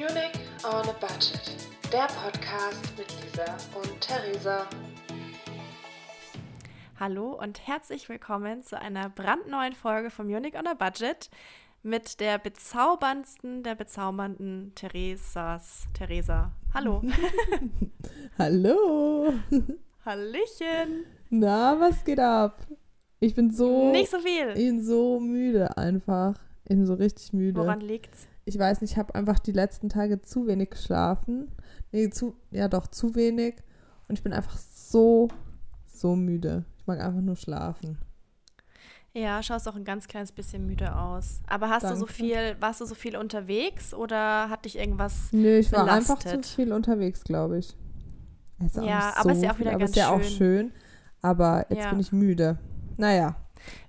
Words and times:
Munich 0.00 0.40
on 0.64 0.88
a 0.88 0.94
Budget, 0.98 1.68
der 1.92 2.06
Podcast 2.06 2.96
mit 2.96 3.06
Lisa 3.20 3.54
und 3.74 4.00
Theresa. 4.00 4.66
Hallo 6.98 7.38
und 7.38 7.66
herzlich 7.66 8.08
willkommen 8.08 8.62
zu 8.62 8.80
einer 8.80 9.10
brandneuen 9.10 9.74
Folge 9.74 10.08
von 10.08 10.26
Munich 10.26 10.54
on 10.58 10.66
a 10.66 10.72
Budget 10.72 11.28
mit 11.82 12.18
der 12.18 12.38
bezauberndsten 12.38 13.62
der 13.62 13.74
bezaubernden 13.74 14.72
Theresas. 14.74 15.86
Theresa. 15.92 16.52
Hallo. 16.72 17.02
Hallo. 18.38 19.34
Hallöchen. 20.06 21.04
Na, 21.28 21.78
was 21.78 22.02
geht 22.04 22.20
ab? 22.20 22.66
Ich 23.18 23.34
bin 23.34 23.50
so. 23.50 23.90
Nicht 23.90 24.10
so 24.10 24.18
viel. 24.20 24.48
Ich 24.48 24.66
bin 24.66 24.82
so 24.82 25.20
müde 25.20 25.76
einfach. 25.76 26.36
Ich 26.64 26.70
bin 26.70 26.86
so 26.86 26.94
richtig 26.94 27.34
müde. 27.34 27.60
Woran 27.60 27.82
liegt's? 27.82 28.29
Ich 28.44 28.58
weiß 28.58 28.80
nicht, 28.80 28.92
ich 28.92 28.98
habe 28.98 29.14
einfach 29.14 29.38
die 29.38 29.52
letzten 29.52 29.88
Tage 29.88 30.22
zu 30.22 30.46
wenig 30.46 30.70
geschlafen. 30.70 31.52
Nee, 31.92 32.10
zu, 32.10 32.34
ja 32.50 32.68
doch, 32.68 32.86
zu 32.86 33.14
wenig. 33.14 33.56
Und 34.08 34.16
ich 34.18 34.22
bin 34.22 34.32
einfach 34.32 34.56
so, 34.58 35.28
so 35.86 36.16
müde. 36.16 36.64
Ich 36.78 36.86
mag 36.86 37.00
einfach 37.00 37.20
nur 37.20 37.36
schlafen. 37.36 37.98
Ja, 39.12 39.42
schaust 39.42 39.68
auch 39.68 39.74
ein 39.74 39.84
ganz 39.84 40.06
kleines 40.06 40.30
bisschen 40.32 40.66
müde 40.66 40.94
aus. 40.96 41.40
Aber 41.48 41.68
hast 41.68 41.82
Danke. 41.82 41.94
du 41.96 42.00
so 42.00 42.06
viel, 42.06 42.56
warst 42.60 42.80
du 42.80 42.84
so 42.86 42.94
viel 42.94 43.16
unterwegs 43.16 43.92
oder 43.92 44.48
hat 44.48 44.64
dich 44.64 44.78
irgendwas 44.78 45.32
Nö, 45.32 45.58
ich 45.58 45.72
war 45.72 45.84
belastet? 45.84 46.10
einfach 46.26 46.42
zu 46.42 46.54
viel 46.56 46.72
unterwegs, 46.72 47.24
glaube 47.24 47.58
ich. 47.58 47.76
Ja, 48.74 49.14
aber 49.16 49.30
so 49.34 49.36
ist 49.36 49.42
ja 49.42 49.50
auch 49.50 49.56
viel, 49.56 49.64
wieder 49.66 49.70
aber 49.74 49.78
ganz 49.80 49.90
ist 49.90 49.96
ja 49.96 50.10
auch 50.10 50.22
schön. 50.22 50.30
schön. 50.36 50.72
Aber 51.22 51.66
jetzt 51.70 51.82
Ja. 51.84 51.90
bin 51.90 52.00
ich 52.00 52.12
müde. 52.12 52.58
Naja, 52.96 53.34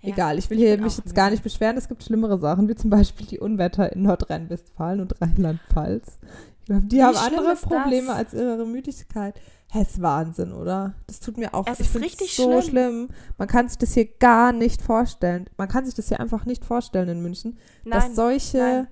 Ja, 0.02 0.10
egal. 0.10 0.38
Ich 0.38 0.50
will 0.50 0.58
hier 0.58 0.78
mich 0.80 0.98
jetzt 0.98 1.16
gar 1.16 1.30
nicht 1.30 1.44
beschweren. 1.44 1.78
Es 1.78 1.88
gibt 1.88 2.04
schlimmere 2.04 2.38
Sachen, 2.38 2.68
wie 2.68 2.76
zum 2.76 2.90
Beispiel 2.90 3.26
die 3.28 3.40
Unwetter 3.40 3.92
in 3.94 4.04
Nordrhein-Westfalen 4.04 5.00
und 5.02 5.22
Rheinland-Pfalz. 5.22 6.20
Ich 6.60 6.66
glaube, 6.66 6.86
die 6.86 6.98
Wie 6.98 7.04
haben 7.04 7.18
andere 7.18 7.46
das? 7.46 7.62
Probleme 7.62 8.14
als 8.14 8.34
ihre 8.34 8.66
Müdigkeit. 8.66 9.36
Hä, 9.74 9.82
ist 9.84 10.02
Wahnsinn, 10.02 10.52
oder? 10.52 10.96
Das 11.08 11.22
tut 11.22 11.38
mir 11.38 11.54
auch 11.54 11.66
Es 11.66 11.80
ich 11.80 11.88
ist 11.88 12.02
richtig 12.02 12.36
so 12.36 12.62
schlimm. 12.62 13.08
schlimm. 13.08 13.08
Man 13.38 13.48
kann 13.48 13.70
sich 13.70 13.78
das 13.78 13.94
hier 13.94 14.06
gar 14.06 14.52
nicht 14.52 14.82
vorstellen. 14.82 15.50
Man 15.58 15.70
kann 15.70 15.86
sich 15.86 15.96
das 15.96 16.10
hier 16.10 16.20
einfach 16.20 16.46
nicht 16.46 16.66
vorstellen 16.66 17.08
in 17.08 17.22
München, 17.22 17.58
dass 17.86 18.06
Nein, 18.08 18.16
solche, 18.16 18.58
nein. 18.58 18.88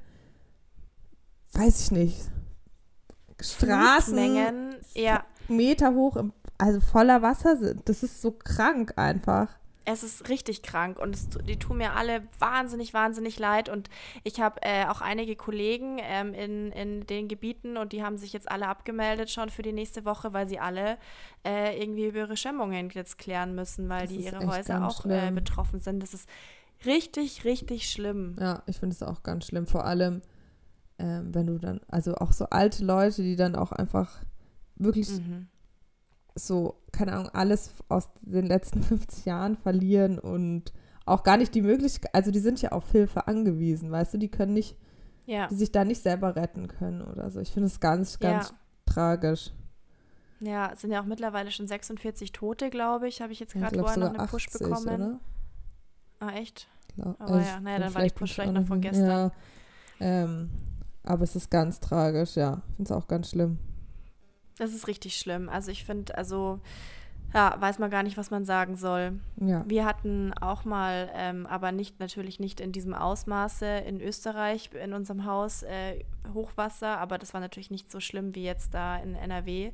weiß 1.53 1.81
ich 1.81 1.91
nicht, 1.91 2.21
Straßen 3.41 4.75
ja, 4.95 5.23
Meter 5.47 5.93
hoch, 5.93 6.15
im, 6.15 6.33
also 6.57 6.79
voller 6.79 7.21
Wasser 7.21 7.57
sind. 7.57 7.87
Das 7.89 8.03
ist 8.03 8.21
so 8.21 8.31
krank 8.31 8.93
einfach. 8.97 9.49
Es 9.85 10.03
ist 10.03 10.29
richtig 10.29 10.61
krank 10.61 10.99
und 10.99 11.15
es, 11.15 11.29
die 11.29 11.57
tun 11.57 11.77
mir 11.77 11.95
alle 11.95 12.23
wahnsinnig, 12.37 12.93
wahnsinnig 12.93 13.39
leid. 13.39 13.69
Und 13.69 13.89
ich 14.23 14.39
habe 14.39 14.61
äh, 14.61 14.85
auch 14.85 15.01
einige 15.01 15.35
Kollegen 15.35 15.97
ähm, 16.01 16.33
in, 16.33 16.71
in 16.71 17.07
den 17.07 17.27
Gebieten 17.27 17.77
und 17.77 17.91
die 17.91 18.03
haben 18.03 18.17
sich 18.17 18.33
jetzt 18.33 18.51
alle 18.51 18.67
abgemeldet 18.67 19.31
schon 19.31 19.49
für 19.49 19.61
die 19.63 19.73
nächste 19.73 20.05
Woche, 20.05 20.33
weil 20.33 20.47
sie 20.47 20.59
alle 20.59 20.97
äh, 21.45 21.81
irgendwie 21.81 22.07
über 22.07 22.19
ihre 22.19 22.37
Schwemmungen 22.37 22.89
jetzt 22.91 23.17
klären 23.17 23.55
müssen, 23.55 23.89
weil 23.89 24.01
Das 24.01 24.09
die 24.09 24.25
ihre 24.25 24.45
Häuser 24.45 24.85
auch 24.85 25.05
äh, 25.05 25.31
betroffen 25.31 25.79
sind. 25.79 26.03
Das 26.03 26.13
ist 26.13 26.29
richtig, 26.85 27.45
richtig 27.45 27.89
schlimm. 27.89 28.35
Ja, 28.39 28.63
ich 28.67 28.77
finde 28.77 28.93
es 28.93 29.03
auch 29.03 29.23
ganz 29.23 29.47
schlimm. 29.47 29.65
Vor 29.65 29.85
allem, 29.85 30.21
ähm, 30.99 31.33
wenn 31.33 31.47
du 31.47 31.57
dann, 31.57 31.81
also 31.87 32.15
auch 32.15 32.31
so 32.31 32.45
alte 32.45 32.85
Leute, 32.85 33.23
die 33.23 33.35
dann 33.35 33.55
auch 33.55 33.71
einfach 33.71 34.19
wirklich 34.75 35.09
Mhm. 35.09 35.47
So, 36.35 36.75
keine 36.91 37.13
Ahnung, 37.13 37.29
alles 37.33 37.73
aus 37.89 38.09
den 38.21 38.45
letzten 38.45 38.81
50 38.83 39.25
Jahren 39.25 39.57
verlieren 39.57 40.19
und 40.19 40.73
auch 41.05 41.23
gar 41.23 41.37
nicht 41.37 41.55
die 41.55 41.61
Möglichkeit, 41.63 42.13
also 42.13 42.29
die 42.31 42.39
sind 42.39 42.61
ja 42.61 42.71
auf 42.71 42.91
Hilfe 42.91 43.27
angewiesen, 43.27 43.89
weißt 43.91 44.13
du, 44.13 44.17
die 44.19 44.29
können 44.29 44.53
nicht, 44.53 44.77
Ja, 45.25 45.47
die 45.47 45.55
sich 45.55 45.71
da 45.71 45.83
nicht 45.83 46.03
selber 46.03 46.35
retten 46.35 46.67
können 46.67 47.01
oder 47.01 47.31
so. 47.31 47.39
Ich 47.39 47.51
finde 47.51 47.67
es 47.67 47.79
ganz, 47.79 48.19
ganz 48.19 48.49
ja. 48.49 48.55
tragisch. 48.85 49.51
Ja, 50.39 50.71
es 50.71 50.81
sind 50.81 50.91
ja 50.91 51.01
auch 51.01 51.05
mittlerweile 51.05 51.51
schon 51.51 51.67
46 51.67 52.31
Tote, 52.31 52.69
glaube 52.69 53.07
ich. 53.09 53.21
Habe 53.21 53.33
ich 53.33 53.39
jetzt 53.41 53.53
Ja, 53.55 53.61
gerade 53.61 53.73
glaube 53.73 53.89
vorher 53.89 53.99
noch 54.05 54.11
sogar 54.11 54.21
eine 54.21 54.29
Push 54.29 54.47
80, 54.47 54.59
bekommen. 54.67 54.87
oder? 54.95 55.19
Ah, 56.19 56.29
echt? 56.37 56.67
Glaub- 56.95 57.19
Aber 57.19 57.33
also 57.33 57.49
ja, 57.49 57.59
naja, 57.59 57.79
dann 57.79 57.93
war 57.95 58.03
die 58.03 58.09
Push 58.11 58.33
vielleicht 58.35 58.53
noch 58.53 58.65
von 58.65 58.79
gestern. 58.81 59.05
Ja, 59.09 59.31
ähm, 59.99 60.49
aber 61.03 61.23
es 61.23 61.35
ist 61.35 61.49
ganz 61.49 61.79
tragisch, 61.79 62.35
ja. 62.35 62.61
Ich 62.69 62.75
finde 62.75 62.93
es 62.93 62.97
auch 62.97 63.07
ganz 63.07 63.31
schlimm. 63.31 63.57
Das 64.59 64.73
ist 64.73 64.87
richtig 64.87 65.15
schlimm. 65.15 65.49
Also 65.49 65.71
ich 65.71 65.85
finde, 65.85 66.17
also 66.17 66.59
ja, 67.33 67.55
weiß 67.59 67.79
man 67.79 67.89
gar 67.89 68.03
nicht, 68.03 68.17
was 68.17 68.31
man 68.31 68.43
sagen 68.43 68.75
soll. 68.75 69.19
Ja. 69.37 69.63
Wir 69.67 69.85
hatten 69.85 70.33
auch 70.41 70.65
mal, 70.65 71.09
ähm, 71.13 71.45
aber 71.45 71.71
nicht 71.71 71.99
natürlich 71.99 72.39
nicht 72.39 72.59
in 72.59 72.71
diesem 72.71 72.93
Ausmaße 72.93 73.65
in 73.65 74.01
Österreich 74.01 74.71
in 74.73 74.93
unserem 74.93 75.25
Haus 75.25 75.63
äh, 75.63 76.03
Hochwasser, 76.33 76.97
aber 76.97 77.17
das 77.17 77.33
war 77.33 77.41
natürlich 77.41 77.71
nicht 77.71 77.91
so 77.91 77.99
schlimm 77.99 78.35
wie 78.35 78.43
jetzt 78.43 78.73
da 78.73 78.97
in 78.97 79.15
NRW. 79.15 79.71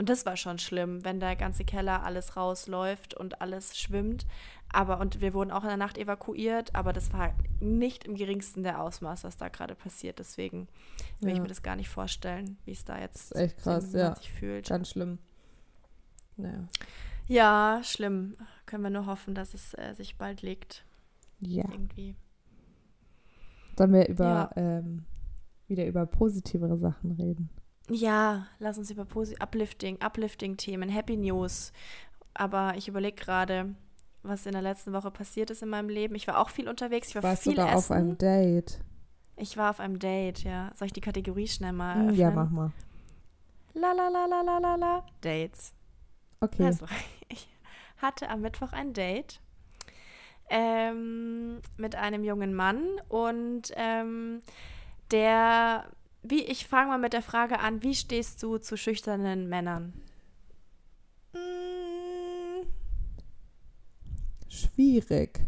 Und 0.00 0.08
das 0.08 0.24
war 0.24 0.38
schon 0.38 0.58
schlimm, 0.58 1.04
wenn 1.04 1.20
der 1.20 1.36
ganze 1.36 1.62
Keller 1.62 2.02
alles 2.04 2.34
rausläuft 2.34 3.12
und 3.12 3.42
alles 3.42 3.78
schwimmt. 3.78 4.24
Aber 4.70 4.98
und 4.98 5.20
wir 5.20 5.34
wurden 5.34 5.50
auch 5.50 5.60
in 5.60 5.68
der 5.68 5.76
Nacht 5.76 5.98
evakuiert, 5.98 6.74
aber 6.74 6.94
das 6.94 7.12
war 7.12 7.34
nicht 7.60 8.04
im 8.04 8.14
geringsten 8.14 8.62
der 8.62 8.80
Ausmaß, 8.80 9.24
was 9.24 9.36
da 9.36 9.48
gerade 9.48 9.74
passiert. 9.74 10.18
Deswegen 10.18 10.68
will 11.20 11.34
ich 11.34 11.40
mir 11.42 11.48
das 11.48 11.62
gar 11.62 11.76
nicht 11.76 11.90
vorstellen, 11.90 12.56
wie 12.64 12.70
es 12.70 12.82
da 12.86 12.98
jetzt 12.98 13.36
echt 13.36 13.58
krass, 13.58 13.92
ja. 13.92 14.14
sich 14.14 14.32
fühlt. 14.32 14.70
Ganz 14.70 14.88
schlimm. 14.88 15.18
Naja. 16.38 16.66
Ja, 17.28 17.82
schlimm. 17.84 18.36
Können 18.64 18.84
wir 18.84 18.90
nur 18.90 19.04
hoffen, 19.04 19.34
dass 19.34 19.52
es 19.52 19.74
äh, 19.74 19.92
sich 19.94 20.16
bald 20.16 20.40
legt. 20.40 20.82
Ja. 21.40 21.64
Irgendwie. 21.70 22.16
Sollen 23.76 23.92
wir 23.92 24.08
über, 24.08 24.24
Ja. 24.24 24.50
ähm, 24.56 25.04
wieder 25.68 25.84
über 25.84 26.06
positivere 26.06 26.78
Sachen 26.78 27.12
reden? 27.12 27.50
Ja, 27.90 28.46
lass 28.60 28.78
uns 28.78 28.90
über 28.90 29.04
Posi 29.04 29.36
Uplifting, 29.40 29.98
Uplifting-Themen, 30.00 30.88
Happy 30.88 31.16
News. 31.16 31.72
Aber 32.34 32.74
ich 32.76 32.86
überlege 32.88 33.16
gerade, 33.20 33.74
was 34.22 34.46
in 34.46 34.52
der 34.52 34.62
letzten 34.62 34.92
Woche 34.92 35.10
passiert 35.10 35.50
ist 35.50 35.62
in 35.62 35.68
meinem 35.70 35.88
Leben. 35.88 36.14
Ich 36.14 36.28
war 36.28 36.38
auch 36.38 36.50
viel 36.50 36.68
unterwegs. 36.68 37.08
Ich 37.08 37.14
war 37.16 37.22
Du 37.22 37.28
warst 37.28 37.42
viel 37.42 37.52
sogar 37.56 37.68
essen. 37.68 37.76
auf 37.78 37.90
einem 37.90 38.16
Date. 38.18 38.80
ich 39.36 39.56
war 39.56 39.70
auf 39.70 39.80
einem 39.80 39.98
Date, 39.98 40.44
ja. 40.44 40.70
Soll 40.76 40.86
ich 40.86 40.92
die 40.92 41.00
Kategorie 41.00 41.48
schnell 41.48 41.72
mal 41.72 41.94
Hm, 41.96 42.02
öffnen? 42.10 42.14
ja, 42.20 42.30
mach 42.30 42.50
mal. 42.50 42.70
La 43.74 43.92
la 43.92 44.08
la 44.08 44.26
la 44.26 44.40
la 44.42 44.58
la 44.58 44.74
la. 44.76 45.04
Dates. 45.20 45.72
Okay. 46.40 46.64
Also, 46.66 46.86
ich 47.28 47.48
hatte 47.98 48.28
am 48.28 48.40
Mittwoch 48.42 48.72
ein 48.72 48.92
Date 48.92 49.40
ähm, 50.48 51.60
mit 51.76 51.94
einem 51.96 52.24
jungen 52.24 52.54
Mann 52.54 52.82
und 53.08 53.72
ähm, 53.76 54.42
der, 55.10 55.84
wie 56.22 56.42
ich 56.42 56.66
fange 56.66 56.90
mal 56.90 56.98
mit 56.98 57.12
der 57.12 57.22
Frage 57.22 57.60
an, 57.60 57.82
wie 57.82 57.94
stehst 57.94 58.42
du 58.42 58.58
zu 58.58 58.76
schüchternen 58.76 59.48
Männern? 59.48 59.92
Mm, 61.32 62.66
Schwierig. 64.48 65.40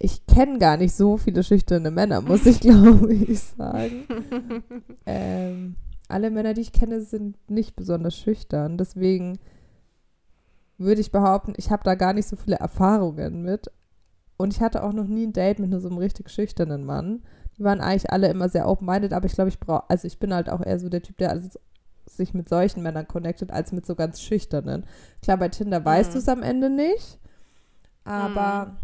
Ich 0.00 0.26
kenne 0.26 0.58
gar 0.58 0.76
nicht 0.76 0.94
so 0.94 1.16
viele 1.16 1.42
schüchterne 1.42 1.90
Männer, 1.90 2.20
muss 2.20 2.44
ich 2.46 2.60
glaube 2.62 3.14
ich 3.14 3.40
sagen. 3.40 4.04
ähm, 5.06 5.76
alle 6.08 6.30
Männer, 6.30 6.52
die 6.52 6.60
ich 6.62 6.72
kenne, 6.72 7.00
sind 7.00 7.36
nicht 7.48 7.76
besonders 7.76 8.16
schüchtern. 8.16 8.76
Deswegen 8.76 9.38
würde 10.76 11.00
ich 11.00 11.12
behaupten, 11.12 11.54
ich 11.56 11.70
habe 11.70 11.84
da 11.84 11.94
gar 11.94 12.12
nicht 12.12 12.28
so 12.28 12.36
viele 12.36 12.56
Erfahrungen 12.56 13.42
mit. 13.42 13.70
Und 14.36 14.52
ich 14.52 14.60
hatte 14.60 14.82
auch 14.82 14.92
noch 14.92 15.06
nie 15.06 15.26
ein 15.26 15.32
Date 15.32 15.60
mit 15.60 15.70
nur 15.70 15.80
so 15.80 15.88
einem 15.88 15.98
richtig 15.98 16.28
schüchternen 16.28 16.84
Mann. 16.84 17.22
Die 17.58 17.64
waren 17.64 17.80
eigentlich 17.80 18.10
alle 18.10 18.28
immer 18.28 18.48
sehr 18.48 18.68
open-minded, 18.68 19.12
aber 19.12 19.26
ich 19.26 19.32
glaube, 19.34 19.48
ich 19.48 19.60
brauche, 19.60 19.88
also 19.88 20.06
ich 20.06 20.18
bin 20.18 20.34
halt 20.34 20.48
auch 20.50 20.60
eher 20.64 20.78
so 20.78 20.88
der 20.88 21.02
Typ, 21.02 21.16
der 21.18 21.30
also 21.30 21.48
sich 22.06 22.34
mit 22.34 22.48
solchen 22.48 22.82
Männern 22.82 23.06
connectet, 23.08 23.50
als 23.50 23.72
mit 23.72 23.86
so 23.86 23.94
ganz 23.94 24.20
schüchternen. 24.20 24.84
Klar, 25.22 25.36
bei 25.38 25.48
Tinder 25.48 25.84
weißt 25.84 26.10
Mhm. 26.10 26.12
du 26.14 26.18
es 26.18 26.28
am 26.28 26.42
Ende 26.42 26.68
nicht, 26.70 27.18
aber 28.04 28.76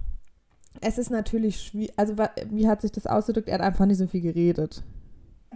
es 0.80 0.98
ist 0.98 1.10
natürlich 1.10 1.60
schwierig. 1.60 1.92
Also, 1.98 2.14
wie 2.50 2.69
hat 2.69 2.80
sich 2.80 2.92
das 2.92 3.06
ausgedrückt? 3.06 3.48
Er 3.48 3.54
hat 3.54 3.60
einfach 3.62 3.86
nicht 3.86 3.98
so 3.98 4.06
viel 4.06 4.20
geredet. 4.22 4.82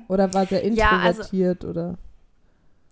Oder 0.08 0.34
war 0.34 0.44
sehr 0.46 0.66
Ja, 0.72 0.90
also- 0.98 1.22
introvertiert 1.22 1.64
oder. 1.64 1.98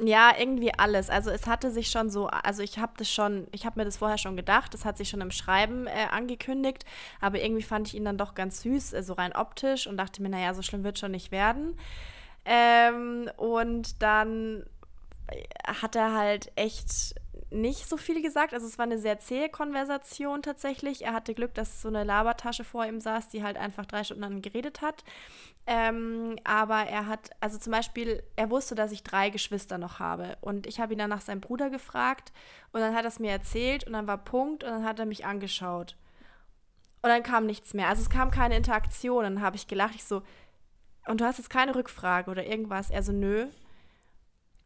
Ja, 0.04 0.32
irgendwie 0.36 0.74
alles. 0.76 1.10
Also 1.10 1.30
es 1.30 1.46
hatte 1.46 1.70
sich 1.70 1.88
schon 1.88 2.10
so, 2.10 2.26
also 2.26 2.62
ich 2.62 2.78
habe 2.78 2.92
das 2.96 3.08
schon, 3.08 3.46
ich 3.52 3.64
habe 3.64 3.78
mir 3.78 3.84
das 3.84 3.98
vorher 3.98 4.18
schon 4.18 4.36
gedacht, 4.36 4.74
das 4.74 4.84
hat 4.84 4.98
sich 4.98 5.08
schon 5.08 5.20
im 5.20 5.30
Schreiben 5.30 5.86
äh, 5.86 6.06
angekündigt, 6.10 6.84
aber 7.20 7.40
irgendwie 7.40 7.62
fand 7.62 7.86
ich 7.86 7.94
ihn 7.94 8.04
dann 8.04 8.18
doch 8.18 8.34
ganz 8.34 8.62
süß, 8.62 8.94
äh, 8.94 9.02
so 9.04 9.12
rein 9.12 9.32
optisch 9.32 9.86
und 9.86 9.96
dachte 9.96 10.20
mir, 10.20 10.28
naja, 10.28 10.54
so 10.54 10.62
schlimm 10.62 10.82
wird 10.82 10.98
schon 10.98 11.12
nicht 11.12 11.30
werden. 11.30 11.78
Ähm, 12.44 13.30
und 13.36 14.02
dann 14.02 14.64
hat 15.66 15.94
er 15.94 16.14
halt 16.14 16.50
echt 16.56 17.14
nicht 17.52 17.88
so 17.88 17.96
viel 17.96 18.22
gesagt. 18.22 18.54
Also 18.54 18.66
es 18.66 18.78
war 18.78 18.84
eine 18.84 18.98
sehr 18.98 19.18
zähe 19.18 19.48
Konversation 19.48 20.42
tatsächlich. 20.42 21.04
Er 21.04 21.12
hatte 21.12 21.34
Glück, 21.34 21.54
dass 21.54 21.82
so 21.82 21.88
eine 21.88 22.04
Labertasche 22.04 22.64
vor 22.64 22.84
ihm 22.86 23.00
saß, 23.00 23.28
die 23.28 23.42
halt 23.42 23.56
einfach 23.56 23.86
drei 23.86 24.04
Stunden 24.04 24.22
lang 24.22 24.42
geredet 24.42 24.82
hat. 24.82 25.04
Ähm, 25.66 26.36
aber 26.44 26.84
er 26.84 27.06
hat, 27.06 27.30
also 27.40 27.58
zum 27.58 27.72
Beispiel, 27.72 28.22
er 28.36 28.50
wusste, 28.50 28.74
dass 28.74 28.92
ich 28.92 29.04
drei 29.04 29.30
Geschwister 29.30 29.78
noch 29.78 30.00
habe. 30.00 30.36
Und 30.40 30.66
ich 30.66 30.80
habe 30.80 30.92
ihn 30.92 30.98
dann 30.98 31.10
nach 31.10 31.20
seinem 31.20 31.40
Bruder 31.40 31.70
gefragt 31.70 32.32
und 32.72 32.80
dann 32.80 32.94
hat 32.94 33.04
er 33.04 33.08
es 33.08 33.20
mir 33.20 33.30
erzählt 33.30 33.86
und 33.86 33.92
dann 33.92 34.06
war 34.06 34.18
Punkt 34.18 34.64
und 34.64 34.70
dann 34.70 34.84
hat 34.84 34.98
er 34.98 35.06
mich 35.06 35.24
angeschaut. 35.24 35.96
Und 37.02 37.08
dann 37.08 37.22
kam 37.22 37.46
nichts 37.46 37.74
mehr. 37.74 37.88
Also 37.88 38.02
es 38.02 38.10
kam 38.10 38.30
keine 38.30 38.56
Interaktion. 38.56 39.24
Dann 39.24 39.42
habe 39.42 39.56
ich 39.56 39.66
gelacht. 39.66 39.94
Ich 39.96 40.04
so, 40.04 40.22
und 41.06 41.20
du 41.20 41.24
hast 41.24 41.38
jetzt 41.38 41.50
keine 41.50 41.74
Rückfrage 41.74 42.30
oder 42.30 42.46
irgendwas. 42.46 42.90
Er 42.90 43.02
so, 43.02 43.12
nö. 43.12 43.48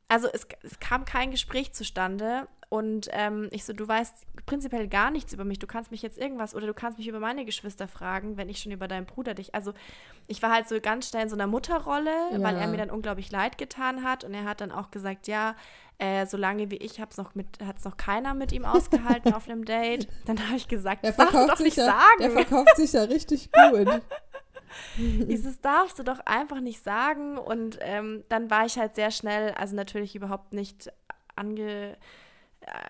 Also 0.09 0.29
es, 0.33 0.47
es 0.63 0.79
kam 0.79 1.05
kein 1.05 1.31
Gespräch 1.31 1.73
zustande 1.73 2.47
und 2.69 3.09
ähm, 3.13 3.49
ich 3.53 3.65
so, 3.65 3.73
du 3.73 3.87
weißt 3.87 4.27
prinzipiell 4.45 4.89
gar 4.89 5.11
nichts 5.13 5.33
über 5.33 5.45
mich. 5.45 5.59
Du 5.61 5.67
kannst 5.69 5.91
mich 5.93 6.03
jetzt 6.03 6.19
irgendwas 6.19 6.55
oder 6.55 6.67
du 6.67 6.75
kannst 6.75 6.99
mich 6.99 7.07
über 7.07 7.21
meine 7.21 7.45
Geschwister 7.45 7.87
fragen, 7.87 8.37
wenn 8.37 8.49
ich 8.49 8.59
schon 8.59 8.73
über 8.73 8.89
deinen 8.89 9.07
Bruder 9.07 9.35
dich. 9.35 9.55
Also 9.55 9.73
ich 10.27 10.43
war 10.43 10.53
halt 10.53 10.69
so 10.69 10.81
ganz 10.81 11.09
schnell 11.09 11.23
in 11.25 11.29
so 11.29 11.37
einer 11.37 11.47
Mutterrolle, 11.47 12.11
Ja. 12.33 12.43
weil 12.43 12.57
er 12.57 12.67
mir 12.67 12.79
dann 12.79 12.91
unglaublich 12.91 13.31
leid 13.31 13.57
getan 13.57 14.03
hat 14.03 14.25
und 14.25 14.35
er 14.35 14.45
hat 14.45 14.61
dann 14.61 14.73
auch 14.73 14.91
gesagt, 14.91 15.29
ja, 15.29 15.55
äh, 15.99 16.27
solange 16.27 16.71
wie 16.71 16.77
ich 16.77 17.01
hab's 17.01 17.17
noch 17.17 17.35
mit, 17.37 17.47
hat's 17.65 17.85
noch 17.85 17.97
keiner 17.97 18.35
mit 18.35 18.51
ihm 18.53 18.65
ausgehalten 18.65 19.33
auf 19.33 19.49
einem 19.49 19.65
Date. 19.65 20.09
Dann 20.27 20.39
habe 20.47 20.57
ich 20.57 20.67
gesagt, 20.69 21.05
das 21.07 21.17
darfst 21.17 21.35
du 21.35 21.47
doch 21.47 21.61
nicht 21.61 21.77
ja, 21.77 21.87
sagen. 21.87 22.21
der 22.21 22.31
verkauft 22.33 22.77
sich 22.77 22.93
ja 22.93 23.05
richtig 23.05 23.51
gut. 23.53 24.03
Dieses 24.97 25.61
darfst 25.61 25.99
du 25.99 26.03
doch 26.03 26.21
einfach 26.27 26.61
nicht 26.61 26.83
sagen. 26.83 27.39
Und 27.39 27.79
ähm, 27.81 28.25
dann 28.29 28.51
war 28.51 28.67
ich 28.67 28.77
halt 28.77 28.95
sehr 28.95 29.11
schnell, 29.11 29.53
also 29.53 29.75
natürlich 29.77 30.15
überhaupt 30.17 30.53
nicht 30.53 30.93
ange, 31.35 31.97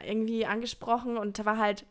irgendwie 0.07 0.47
angesprochen 0.47 1.17
und 1.17 1.45
war 1.45 1.59
halt 1.59 1.85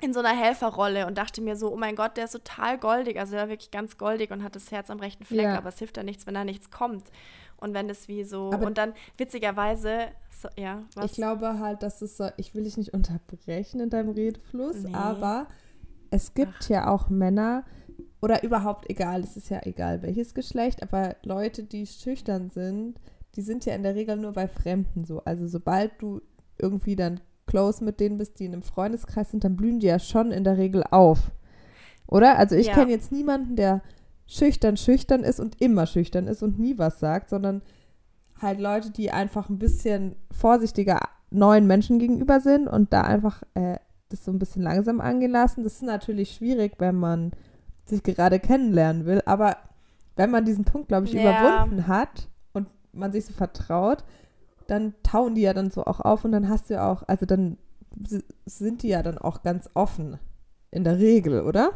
in 0.00 0.12
so 0.12 0.20
einer 0.20 0.36
Helferrolle 0.38 1.06
und 1.06 1.18
dachte 1.18 1.40
mir 1.40 1.56
so, 1.56 1.72
oh 1.72 1.76
mein 1.76 1.96
Gott, 1.96 2.16
der 2.16 2.24
ist 2.24 2.32
total 2.32 2.78
goldig. 2.78 3.18
Also 3.18 3.34
er 3.34 3.42
war 3.42 3.48
wirklich 3.48 3.70
ganz 3.72 3.98
goldig 3.98 4.30
und 4.30 4.44
hat 4.44 4.54
das 4.54 4.70
Herz 4.70 4.90
am 4.90 5.00
rechten 5.00 5.24
Fleck, 5.24 5.44
Ja. 5.46 5.58
aber 5.58 5.70
es 5.70 5.78
hilft 5.78 5.96
ja 5.96 6.04
nichts, 6.04 6.26
wenn 6.26 6.34
da 6.34 6.44
nichts 6.44 6.70
kommt. 6.70 7.10
Und 7.56 7.74
wenn 7.74 7.90
es 7.90 8.06
wie 8.06 8.22
so, 8.22 8.52
Aber- 8.52 8.66
und 8.66 8.78
dann 8.78 8.92
witzigerweise, 9.16 10.06
so, 10.30 10.48
ja, 10.56 10.82
was? 10.94 11.06
Ich 11.06 11.12
glaube 11.12 11.58
halt, 11.58 11.82
dass 11.82 12.00
es 12.02 12.16
so, 12.16 12.28
ich 12.36 12.54
will 12.54 12.62
dich 12.62 12.76
nicht 12.76 12.94
unterbrechen 12.94 13.80
in 13.80 13.90
deinem 13.90 14.10
Redefluss, 14.10 14.84
Nee. 14.84 14.94
aber 14.94 15.48
es 16.10 16.32
gibt 16.34 16.68
ja 16.68 16.88
auch 16.88 17.08
Männer 17.08 17.64
oder 18.22 18.44
überhaupt 18.44 18.88
egal, 18.88 19.22
es 19.22 19.36
ist 19.36 19.48
ja 19.50 19.60
egal 19.64 20.02
welches 20.02 20.32
Geschlecht, 20.34 20.82
aber 20.82 21.16
Leute, 21.24 21.64
die 21.64 21.86
schüchtern 21.86 22.48
sind, 22.50 23.00
die 23.34 23.42
sind 23.42 23.64
ja 23.66 23.74
in 23.74 23.82
der 23.82 23.96
Regel 23.96 24.16
nur 24.16 24.32
bei 24.32 24.46
Fremden 24.48 25.04
so. 25.04 25.22
Also 25.24 25.46
sobald 25.48 26.00
du 26.00 26.20
irgendwie 26.58 26.96
dann 26.96 27.20
close 27.46 27.82
mit 27.82 28.00
denen 28.00 28.18
bist, 28.18 28.38
die 28.40 28.44
in 28.46 28.52
einem 28.52 28.62
Freundeskreis 28.62 29.30
sind, 29.30 29.44
dann 29.44 29.56
blühen 29.56 29.80
die 29.80 29.86
ja 29.86 29.98
schon 29.98 30.30
in 30.32 30.44
der 30.44 30.58
Regel 30.58 30.84
auf. 30.90 31.30
Oder? 32.06 32.38
Also 32.38 32.56
ich 32.56 32.66
Ja. 32.68 32.74
kenne 32.74 32.90
jetzt 32.90 33.12
niemanden, 33.12 33.56
der 33.56 33.82
schüchtern 34.26 34.76
schüchtern 34.76 35.24
ist 35.24 35.40
und 35.40 35.60
immer 35.60 35.86
schüchtern 35.86 36.26
ist 36.26 36.42
und 36.42 36.58
nie 36.58 36.76
was 36.78 37.00
sagt, 37.00 37.30
sondern 37.30 37.62
halt 38.40 38.60
Leute, 38.60 38.90
die 38.90 39.10
einfach 39.10 39.48
ein 39.48 39.58
bisschen 39.58 40.14
vorsichtiger 40.30 41.00
neuen 41.30 41.66
Menschen 41.66 41.98
gegenüber 41.98 42.40
sind 42.40 42.68
und 42.68 42.92
da 42.92 43.02
einfach 43.02 43.42
äh, 43.54 43.76
das 44.10 44.24
so 44.24 44.30
ein 44.30 44.38
bisschen 44.38 44.62
langsam 44.62 45.00
angehen 45.00 45.32
lassen. 45.32 45.64
Das 45.64 45.74
ist 45.74 45.82
natürlich 45.82 46.32
schwierig, 46.34 46.74
wenn 46.78 46.94
man 46.96 47.32
sich 47.84 48.02
gerade 48.02 48.38
kennenlernen 48.38 49.06
will, 49.06 49.22
aber 49.26 49.56
wenn 50.16 50.30
man 50.30 50.44
diesen 50.44 50.64
Punkt, 50.64 50.88
glaube 50.88 51.06
ich, 51.06 51.12
Ja. 51.14 51.20
überwunden 51.20 51.86
hat 51.86 52.28
und 52.52 52.66
man 52.92 53.12
sich 53.12 53.24
so 53.26 53.32
vertraut, 53.32 54.04
dann 54.68 54.94
tauen 55.02 55.34
die 55.34 55.40
ja 55.42 55.54
dann 55.54 55.70
so 55.70 55.84
auch 55.84 56.00
auf 56.00 56.24
und 56.24 56.32
dann 56.32 56.48
hast 56.48 56.70
du 56.70 56.74
ja 56.74 56.92
auch, 56.92 57.02
also 57.08 57.26
dann 57.26 57.58
sind 58.46 58.82
die 58.82 58.88
ja 58.88 59.02
dann 59.02 59.18
auch 59.18 59.42
ganz 59.42 59.68
offen. 59.74 60.18
In 60.70 60.84
der 60.84 60.98
Regel, 60.98 61.40
oder? 61.40 61.72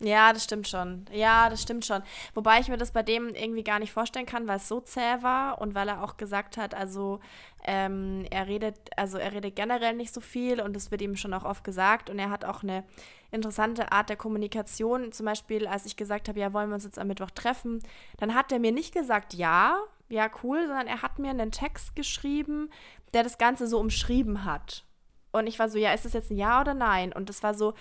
Ja, 0.00 0.32
das 0.32 0.44
stimmt 0.44 0.68
schon. 0.68 1.06
Ja, 1.12 1.48
das 1.48 1.62
stimmt 1.62 1.84
schon. 1.84 2.02
Wobei 2.34 2.60
ich 2.60 2.68
mir 2.68 2.76
das 2.76 2.92
bei 2.92 3.02
dem 3.02 3.28
irgendwie 3.28 3.64
gar 3.64 3.78
nicht 3.78 3.92
vorstellen 3.92 4.26
kann, 4.26 4.46
weil 4.46 4.58
es 4.58 4.68
so 4.68 4.80
zäh 4.80 5.22
war 5.22 5.60
und 5.60 5.74
weil 5.74 5.88
er 5.88 6.02
auch 6.02 6.16
gesagt 6.16 6.56
hat, 6.56 6.74
also 6.74 7.20
ähm, 7.64 8.26
er 8.30 8.46
redet, 8.46 8.76
also 8.96 9.18
er 9.18 9.32
redet 9.32 9.56
generell 9.56 9.94
nicht 9.94 10.12
so 10.12 10.20
viel 10.20 10.60
und 10.60 10.74
das 10.76 10.90
wird 10.90 11.00
ihm 11.02 11.16
schon 11.16 11.32
auch 11.34 11.44
oft 11.44 11.64
gesagt 11.64 12.10
und 12.10 12.18
er 12.18 12.30
hat 12.30 12.44
auch 12.44 12.62
eine 12.62 12.84
interessante 13.30 13.92
Art 13.92 14.08
der 14.08 14.16
Kommunikation. 14.16 15.10
Zum 15.12 15.26
Beispiel, 15.26 15.66
als 15.66 15.86
ich 15.86 15.96
gesagt 15.96 16.28
habe, 16.28 16.38
ja, 16.38 16.52
wollen 16.52 16.68
wir 16.68 16.74
uns 16.74 16.84
jetzt 16.84 16.98
am 16.98 17.08
Mittwoch 17.08 17.30
treffen, 17.30 17.80
dann 18.18 18.34
hat 18.34 18.52
er 18.52 18.58
mir 18.58 18.72
nicht 18.72 18.94
gesagt, 18.94 19.34
ja, 19.34 19.78
ja, 20.08 20.30
cool, 20.42 20.66
sondern 20.66 20.86
er 20.86 21.02
hat 21.02 21.18
mir 21.18 21.30
einen 21.30 21.50
Text 21.50 21.96
geschrieben, 21.96 22.70
der 23.12 23.22
das 23.22 23.38
Ganze 23.38 23.66
so 23.66 23.78
umschrieben 23.78 24.44
hat. 24.44 24.84
Und 25.32 25.46
ich 25.46 25.58
war 25.58 25.68
so, 25.68 25.78
ja, 25.78 25.92
ist 25.92 26.04
das 26.04 26.12
jetzt 26.12 26.30
ein 26.30 26.36
Ja 26.36 26.60
oder 26.60 26.74
Nein? 26.74 27.12
Und 27.12 27.28
das 27.28 27.42
war 27.42 27.54
so, 27.54 27.74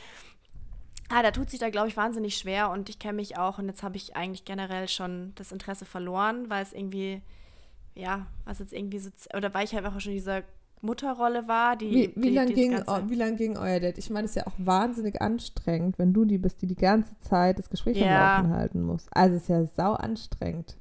Ah, 1.09 1.21
da 1.21 1.31
tut 1.31 1.49
sich 1.49 1.59
da, 1.59 1.69
glaube 1.69 1.89
ich, 1.89 1.97
wahnsinnig 1.97 2.37
schwer 2.37 2.71
und 2.71 2.89
ich 2.89 2.97
kenne 2.97 3.17
mich 3.17 3.37
auch 3.37 3.59
und 3.59 3.67
jetzt 3.67 3.83
habe 3.83 3.97
ich 3.97 4.15
eigentlich 4.15 4.45
generell 4.45 4.87
schon 4.87 5.33
das 5.35 5.51
Interesse 5.51 5.85
verloren, 5.85 6.49
weil 6.49 6.63
es 6.63 6.73
irgendwie, 6.73 7.21
ja, 7.93 8.25
was 8.45 8.59
jetzt 8.59 8.73
irgendwie 8.73 8.99
so, 8.99 9.09
oder 9.35 9.53
weil 9.53 9.65
ich 9.65 9.75
halt 9.75 9.85
auch 9.85 9.99
schon 9.99 10.13
in 10.13 10.17
dieser 10.17 10.43
Mutterrolle 10.81 11.47
war, 11.47 11.75
die. 11.75 11.91
Wie, 11.91 12.13
wie 12.15 12.29
die, 12.29 12.35
lang 12.35 12.47
die 12.47 12.53
ging, 12.53 12.71
wie 12.71 13.15
lang 13.15 13.35
ging 13.35 13.57
euer 13.57 13.79
Date? 13.79 13.97
Ich 13.97 14.09
meine, 14.09 14.25
es 14.25 14.31
ist 14.31 14.37
ja 14.37 14.47
auch 14.47 14.55
wahnsinnig 14.57 15.21
anstrengend, 15.21 15.99
wenn 15.99 16.13
du 16.13 16.25
die 16.25 16.37
bist, 16.37 16.61
die 16.61 16.67
die 16.67 16.75
ganze 16.75 17.17
Zeit 17.19 17.59
das 17.59 17.69
Gespräch 17.69 17.97
Ja. 17.97 18.37
am 18.37 18.43
Laufen 18.45 18.55
halten 18.57 18.81
muss. 18.81 19.05
Also 19.11 19.35
es 19.35 19.43
ist 19.43 19.49
ja 19.49 19.65
sau 19.65 19.93
anstrengend. 19.93 20.77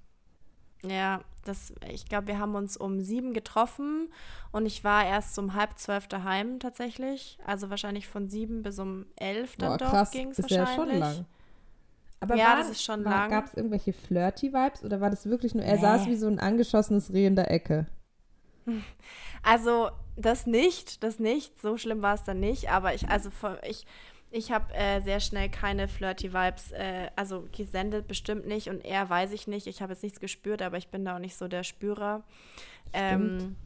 Ja, 0.84 1.20
das, 1.44 1.73
ich 1.88 2.06
glaube, 2.06 2.26
wir 2.29 2.38
haben 2.38 2.55
uns 2.56 2.76
um 2.76 3.00
sieben 3.02 3.34
getroffen 3.34 4.12
und 4.52 4.67
ich 4.67 4.82
war 4.84 5.05
erst 5.06 5.38
um 5.38 5.55
halb 5.55 5.79
zwölf 5.79 6.08
daheim 6.08 6.58
tatsächlich. 6.61 7.38
Also 7.44 7.70
wahrscheinlich 7.70 8.08
von 8.08 8.29
sieben 8.29 8.62
bis 8.62 8.79
um 8.79 9.06
elf 9.17 9.56
dann 9.56 9.76
Boah, 9.76 9.79
doch 9.79 10.11
ging 10.11 10.31
es 10.32 10.38
ist 10.38 10.50
ja 10.50 10.67
wahrscheinlich. 10.67 10.67
schon 10.67 10.93
lang. 10.99 11.25
Aber 12.20 12.43
Ja, 12.43 12.44
war, 12.44 12.56
das 12.56 12.70
ist 12.70 12.82
schon 12.84 13.05
war, 13.05 13.06
lang. 13.06 13.29
Gab 13.29 13.46
es 13.46 13.55
irgendwelche 13.55 13.93
Flirty-Vibes 13.94 14.84
oder 14.84 15.00
war 15.00 15.11
das 15.11 15.26
wirklich 15.26 15.55
nur, 15.55 15.64
er 15.64 15.79
Nee. 15.79 15.79
saß 15.79 16.06
wie 16.08 16.17
so 16.17 16.29
ein 16.29 16.40
angeschossenes 16.40 17.12
Reh 17.12 17.26
in 17.26 17.37
der 17.37 17.50
Ecke? 17.50 17.87
Also 19.43 19.90
das 20.17 20.46
nicht, 20.46 21.02
das 21.02 21.19
nicht. 21.19 21.61
So 21.61 21.76
schlimm 21.79 22.02
war 22.02 22.14
es 22.14 22.25
dann 22.25 22.40
nicht. 22.40 22.70
Aber 22.70 22.94
ich, 22.94 23.08
also 23.08 23.31
ich, 23.69 23.87
ich 24.32 24.50
habe 24.50 24.73
äh, 24.75 25.00
sehr 25.00 25.20
schnell 25.20 25.49
keine 25.49 25.88
flirty 25.88 26.32
Vibes, 26.32 26.73
äh, 26.73 27.11
also 27.17 27.46
gesendet 27.52 28.08
bestimmt 28.08 28.46
nicht 28.46 28.69
und 28.69 28.84
er 28.84 29.08
weiß 29.08 29.32
ich 29.32 29.46
nicht. 29.46 29.67
Ich 29.67 29.82
habe 29.82 29.93
jetzt 29.93 30.02
nichts 30.02 30.20
gespürt, 30.20 30.62
aber 30.62 30.79
ich 30.79 30.88
bin 30.88 31.05
da 31.05 31.17
auch 31.17 31.20
nicht 31.20 31.37
so 31.37 31.49
der 31.49 31.62
Spürer. 31.62 32.25
Ähm, 32.93 33.56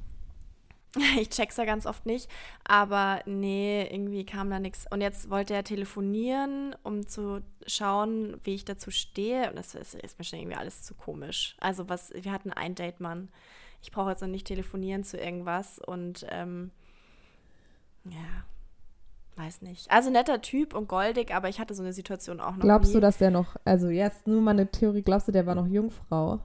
ich 1.21 1.31
check's 1.31 1.57
ja 1.57 1.65
ganz 1.65 1.87
oft 1.87 2.05
nicht, 2.05 2.29
aber 2.65 3.23
nee, 3.27 3.87
irgendwie 3.91 4.27
kam 4.27 4.51
da 4.51 4.59
nichts. 4.59 4.87
Und 4.91 5.01
jetzt 5.01 5.31
wollte 5.31 5.55
er 5.55 5.65
telefonieren, 5.65 6.75
um 6.83 7.07
zu 7.07 7.43
schauen, 7.67 8.41
wie 8.45 8.55
ich 8.55 8.65
dazu 8.65 8.91
stehe. 8.91 9.49
Und 9.49 9.57
das 9.57 9.75
ist, 9.75 9.95
ist 9.95 10.19
mir 10.19 10.25
schon 10.25 10.41
irgendwie 10.41 10.59
alles 10.59 10.83
zu 10.83 10.95
komisch. 10.95 11.57
Also 11.61 11.89
was, 11.89 12.13
wir 12.13 12.33
hatten 12.33 12.53
ein 12.53 12.75
Date, 12.75 13.01
Mann. 13.01 13.29
Ich 13.83 13.93
brauche 13.93 14.11
jetzt 14.11 14.21
noch 14.21 14.29
nicht 14.29 14.47
telefonieren 14.47 15.05
zu 15.05 15.17
irgendwas 15.17 15.79
und 15.79 16.27
ähm, 16.31 16.73
ja, 18.05 18.45
weiß 19.37 19.63
nicht. 19.63 19.91
Also 19.91 20.11
netter 20.11 20.41
Typ 20.41 20.75
und 20.75 20.89
goldig, 20.89 21.35
aber 21.35 21.49
ich 21.49 21.61
hatte 21.61 21.75
so 21.75 21.83
eine 21.83 21.93
Situation 21.93 22.41
auch 22.41 22.53
noch 22.53 22.61
Glaubst 22.61 22.89
nie. 22.91 22.95
du, 22.95 23.01
dass 23.01 23.19
der 23.19 23.31
noch, 23.31 23.57
also 23.65 23.89
jetzt 23.89 24.27
nur 24.27 24.41
mal 24.41 24.53
eine 24.53 24.71
Theorie, 24.71 25.03
glaubst 25.03 25.29
du, 25.29 25.33
der 25.33 25.47
war 25.47 25.55
noch 25.55 25.67
Jungfrau? 25.67 26.41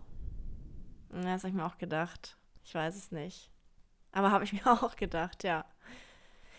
Ja, 1.14 1.22
das 1.34 1.44
habe 1.44 1.50
ich 1.50 1.54
mir 1.56 1.66
auch 1.66 1.78
gedacht. 1.78 2.38
Ich 2.64 2.74
weiß 2.76 2.96
es 2.96 3.12
nicht. 3.12 3.50
Aber 4.12 4.32
habe 4.32 4.44
ich 4.44 4.54
mir 4.66 4.66
auch 4.72 4.96
gedacht, 4.96 5.44
ja. 5.44 5.66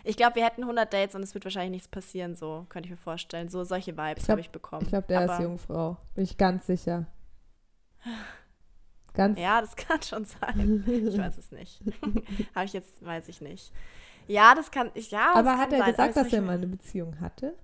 Ich 0.05 0.17
glaube, 0.17 0.35
wir 0.35 0.45
hätten 0.45 0.63
100 0.63 0.91
Dates 0.91 1.15
und 1.15 1.23
es 1.23 1.33
wird 1.33 1.45
wahrscheinlich 1.45 1.71
nichts 1.71 1.87
passieren, 1.87 2.35
so 2.35 2.65
könnte 2.67 2.87
ich 2.87 2.91
mir 2.91 2.97
vorstellen. 2.97 3.47
So 3.47 3.63
solche 3.63 3.95
Vibes 3.97 4.27
habe 4.27 4.41
ich 4.41 4.49
bekommen. 4.49 4.81
Ich 4.83 4.89
glaube, 4.89 5.07
der 5.07 5.21
Aber, 5.21 5.33
ist 5.33 5.39
Jungfrau. 5.41 5.97
Bin 6.13 6.25
ich 6.25 6.37
ganz 6.37 6.65
sicher. 6.67 7.05
Ganz 9.13 9.37
Ja, 9.39 9.61
das 9.61 9.75
kann 9.75 10.01
schon 10.01 10.25
sein. 10.25 10.83
Ich 10.87 11.15
weiß 11.15 11.37
es 11.37 11.51
nicht. 11.51 11.79
habe 12.55 12.65
ich 12.65 12.73
jetzt, 12.73 13.05
weiß 13.05 13.27
ich 13.29 13.41
nicht. 13.41 13.71
Ja, 14.27 14.55
das 14.55 14.71
kann, 14.71 14.91
ich, 14.93 15.11
ja, 15.11 15.33
Aber 15.35 15.57
hat 15.57 15.71
er 15.73 15.79
sein, 15.79 15.91
gesagt, 15.91 16.17
dass 16.17 16.33
er 16.33 16.41
mal 16.41 16.55
eine 16.57 16.67
Beziehung 16.67 17.19
hatte? 17.19 17.55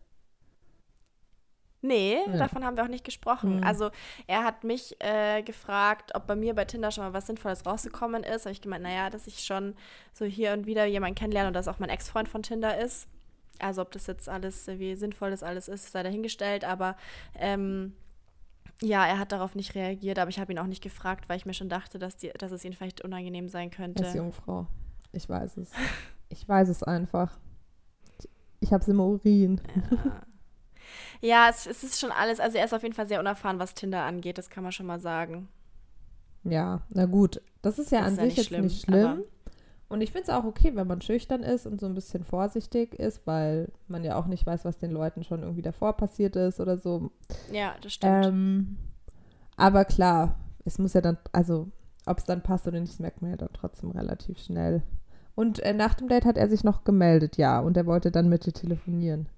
Nee, 1.81 2.17
Ja. 2.27 2.37
davon 2.37 2.65
haben 2.65 2.75
wir 2.75 2.83
auch 2.83 2.89
nicht 2.89 3.05
gesprochen. 3.05 3.57
Hm. 3.57 3.63
Also 3.63 3.89
er 4.27 4.43
hat 4.43 4.65
mich 4.65 4.97
äh, 4.99 5.41
gefragt, 5.43 6.13
ob 6.13 6.27
bei 6.27 6.35
mir 6.35 6.53
bei 6.53 6.65
Tinder 6.65 6.91
schon 6.91 7.05
mal 7.05 7.13
was 7.13 7.27
Sinnvolles 7.27 7.65
rausgekommen 7.65 8.23
ist. 8.23 8.45
Habe 8.45 8.51
ich 8.51 8.61
gemeint, 8.61 8.83
naja, 8.83 9.09
dass 9.09 9.27
ich 9.27 9.39
schon 9.45 9.75
so 10.13 10.25
hier 10.25 10.51
und 10.53 10.65
wieder 10.65 10.85
jemanden 10.85 11.15
kennenlerne 11.15 11.47
und 11.47 11.53
dass 11.53 11.69
auch 11.69 11.79
mein 11.79 11.89
Ex-Freund 11.89 12.27
von 12.27 12.43
Tinder 12.43 12.77
ist. 12.77 13.07
Also 13.59 13.81
ob 13.81 13.91
das 13.91 14.07
jetzt 14.07 14.27
alles, 14.27 14.67
wie 14.67 14.95
sinnvoll 14.95 15.31
das 15.31 15.43
alles 15.43 15.67
ist, 15.69 15.91
sei 15.91 16.03
dahingestellt. 16.03 16.65
Aber 16.65 16.97
ähm, 17.35 17.93
ja, 18.81 19.05
er 19.05 19.17
hat 19.17 19.31
darauf 19.31 19.55
nicht 19.55 19.75
reagiert, 19.75 20.19
aber 20.19 20.29
ich 20.29 20.39
habe 20.39 20.51
ihn 20.51 20.59
auch 20.59 20.65
nicht 20.67 20.83
gefragt, 20.83 21.29
weil 21.29 21.37
ich 21.37 21.45
mir 21.45 21.53
schon 21.53 21.69
dachte, 21.69 21.97
dass, 21.97 22.17
die, 22.17 22.29
dass 22.37 22.51
es 22.51 22.65
ihm 22.65 22.73
vielleicht 22.73 23.01
unangenehm 23.01 23.47
sein 23.47 23.71
könnte. 23.71 24.05
Jungfrau. 24.15 24.67
Ich 25.13 25.29
weiß 25.29 25.57
es. 25.57 25.71
Ich 26.29 26.47
weiß 26.47 26.69
es 26.69 26.83
einfach. 26.83 27.37
Ich, 28.59 28.71
habe 28.71 28.81
es 28.81 28.87
im 28.87 28.99
Urin. 28.99 29.61
Ja, 29.95 30.21
ja 31.21 31.49
es, 31.49 31.65
es 31.65 31.83
ist 31.83 31.99
schon 31.99 32.11
alles, 32.11 32.39
also 32.39 32.57
er 32.57 32.65
ist 32.65 32.73
auf 32.73 32.83
jeden 32.83 32.95
Fall 32.95 33.07
sehr 33.07 33.19
unerfahren, 33.19 33.59
was 33.59 33.73
Tinder 33.73 34.03
angeht, 34.03 34.37
das 34.37 34.49
kann 34.49 34.63
man 34.63 34.71
schon 34.71 34.85
mal 34.85 34.99
sagen. 34.99 35.47
Ja, 36.43 36.81
na 36.89 37.05
gut. 37.05 37.41
Das 37.61 37.79
ist 37.79 37.91
ja 37.91 37.99
Das 37.99 38.07
an 38.07 38.13
ist 38.13 38.17
ja 38.19 38.23
sich 38.23 38.29
nicht 38.29 38.37
jetzt 38.37 38.47
schlimm, 38.47 38.63
nicht 38.63 38.85
schlimm. 38.85 39.23
Und 39.89 40.01
ich 40.01 40.11
finde 40.11 40.23
es 40.23 40.29
auch 40.29 40.43
okay, 40.43 40.75
wenn 40.75 40.85
man 40.85 41.01
schüchtern 41.01 41.41
ist 41.41 41.65
und 41.65 41.79
so 41.79 41.87
ein 41.87 41.95
bisschen 41.95 42.23
vorsichtig 42.23 42.93
ist, 42.93 43.25
weil 43.25 43.69
man 43.87 44.03
ja 44.03 44.15
auch 44.15 44.27
nicht 44.27 44.45
weiß, 44.45 44.63
was 44.63 44.77
den 44.77 44.91
Leuten 44.91 45.23
schon 45.23 45.41
irgendwie 45.41 45.63
davor 45.63 45.93
passiert 45.93 46.35
ist 46.35 46.59
oder 46.59 46.77
so. 46.77 47.09
Ja, 47.51 47.75
das 47.81 47.93
stimmt. 47.93 48.25
Ähm, 48.25 48.77
aber 49.57 49.85
klar, 49.85 50.35
es 50.63 50.77
muss 50.77 50.93
ja 50.93 51.01
dann, 51.01 51.17
also 51.31 51.69
ob 52.05 52.19
es 52.19 52.23
dann 52.25 52.43
passt 52.43 52.67
oder 52.67 52.79
nicht, 52.79 52.99
merkt 52.99 53.23
man 53.23 53.31
ja 53.31 53.37
dann 53.37 53.49
trotzdem 53.51 53.89
relativ 53.89 54.37
schnell. 54.37 54.83
Und 55.39 55.59
äh, 55.61 55.73
nach 55.73 55.93
dem 55.93 56.09
Date 56.09 56.25
hat 56.25 56.35
er 56.35 56.49
sich 56.49 56.65
noch 56.65 56.83
gemeldet, 56.83 57.37
ja, 57.37 57.61
und 57.61 57.77
er 57.77 57.85
wollte 57.85 58.11
dann 58.11 58.27
mit 58.27 58.45
dir 58.45 58.51
telefonieren. 58.51 59.29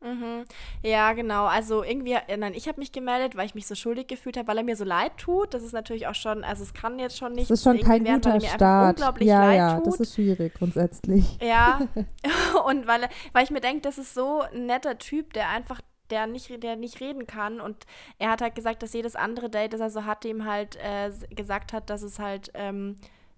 Mhm. 0.00 0.44
Ja, 0.84 1.14
genau. 1.14 1.46
Also 1.46 1.82
irgendwie, 1.82 2.12
äh, 2.12 2.36
nein, 2.36 2.54
ich 2.54 2.68
habe 2.68 2.78
mich 2.78 2.92
gemeldet, 2.92 3.36
weil 3.36 3.46
ich 3.46 3.56
mich 3.56 3.66
so 3.66 3.74
schuldig 3.74 4.06
gefühlt 4.06 4.36
habe, 4.36 4.46
weil 4.46 4.58
er 4.58 4.62
mir 4.62 4.76
so 4.76 4.84
leid 4.84 5.16
tut. 5.16 5.52
Das 5.52 5.64
ist 5.64 5.72
natürlich 5.72 6.06
auch 6.06 6.14
schon, 6.14 6.44
also 6.44 6.62
es 6.62 6.74
kann 6.74 7.00
jetzt 7.00 7.18
schon 7.18 7.32
nicht. 7.32 7.50
Das 7.50 7.58
ist 7.58 7.64
schon 7.64 7.80
kein 7.80 8.04
werden, 8.04 8.20
guter 8.20 8.34
er 8.34 8.40
Start. 8.40 8.98
Unglaublich 9.00 9.28
Ja, 9.28 9.46
leid 9.46 9.56
ja, 9.58 9.76
tut. 9.78 9.86
das 9.88 9.98
ist 9.98 10.14
schwierig 10.14 10.54
grundsätzlich. 10.54 11.38
Ja, 11.40 11.80
und 12.66 12.86
weil, 12.86 13.08
weil 13.32 13.42
ich 13.42 13.50
mir 13.50 13.60
denke, 13.60 13.80
das 13.80 13.98
ist 13.98 14.14
so 14.14 14.42
ein 14.42 14.66
netter 14.66 14.96
Typ, 14.98 15.32
der 15.32 15.48
einfach, 15.48 15.80
der 16.10 16.28
nicht, 16.28 16.62
der 16.62 16.76
nicht 16.76 17.00
reden 17.00 17.26
kann. 17.26 17.60
Und 17.60 17.84
er 18.20 18.30
hat 18.30 18.42
halt 18.42 18.54
gesagt, 18.54 18.84
dass 18.84 18.92
jedes 18.92 19.16
andere 19.16 19.50
Date, 19.50 19.72
das 19.72 19.80
er 19.80 19.90
so 19.90 20.04
hatte, 20.04 20.28
ihm 20.28 20.44
halt 20.44 20.76
äh, 20.76 21.10
gesagt 21.34 21.72
hat, 21.72 21.90
dass 21.90 22.02
es 22.02 22.20
halt 22.20 22.52
ähm, 22.54 22.94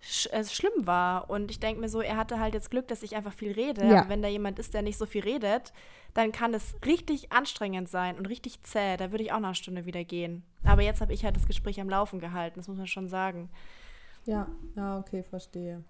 sch 0.07 0.27
äh, 0.33 0.45
schlimm 0.45 0.87
war. 0.87 1.31
Und 1.31 1.51
ich 1.51 1.61
denke 1.61 1.81
mir 1.81 1.89
so, 1.89 2.01
er 2.01 2.17
hatte 2.17 2.39
halt 2.39 2.55
jetzt 2.55 2.71
Glück, 2.71 2.89
dass 2.89 3.03
ich 3.03 3.17
einfach 3.17 3.33
viel 3.33 3.53
rede. 3.53 3.87
Ja. 3.87 4.01
Aber 4.01 4.11
wenn 4.11 4.23
da 4.23 4.29
jemand 4.29 4.59
ist, 4.59 4.75
der 4.75 4.83
nicht 4.83 4.99
so 4.99 5.07
viel 5.07 5.23
redet, 5.23 5.73
dann 6.13 6.33
kann 6.33 6.55
es 6.55 6.77
richtig 6.85 7.33
anstrengend 7.33 7.89
sein 7.89 8.17
und 8.17 8.27
richtig 8.27 8.63
zäh. 8.63 8.97
Da 8.97 9.11
würde 9.11 9.25
ich 9.25 9.33
auch 9.33 9.41
nach 9.41 9.49
einer 9.49 9.55
Stunde 9.55 9.87
wieder 9.87 10.05
gehen. 10.05 10.45
Aber 10.65 10.83
jetzt 10.83 11.01
habe 11.01 11.13
ich 11.13 11.25
halt 11.25 11.37
das 11.37 11.47
Gespräch 11.47 11.81
am 11.81 11.89
Laufen 11.91 12.21
gehalten, 12.21 12.61
das 12.61 12.69
muss 12.69 12.79
man 12.79 12.87
schon 12.87 13.09
sagen. 13.09 13.51
Ja, 14.25 14.49
ja, 14.77 14.99
okay, 14.99 15.23
verstehe. 15.23 15.85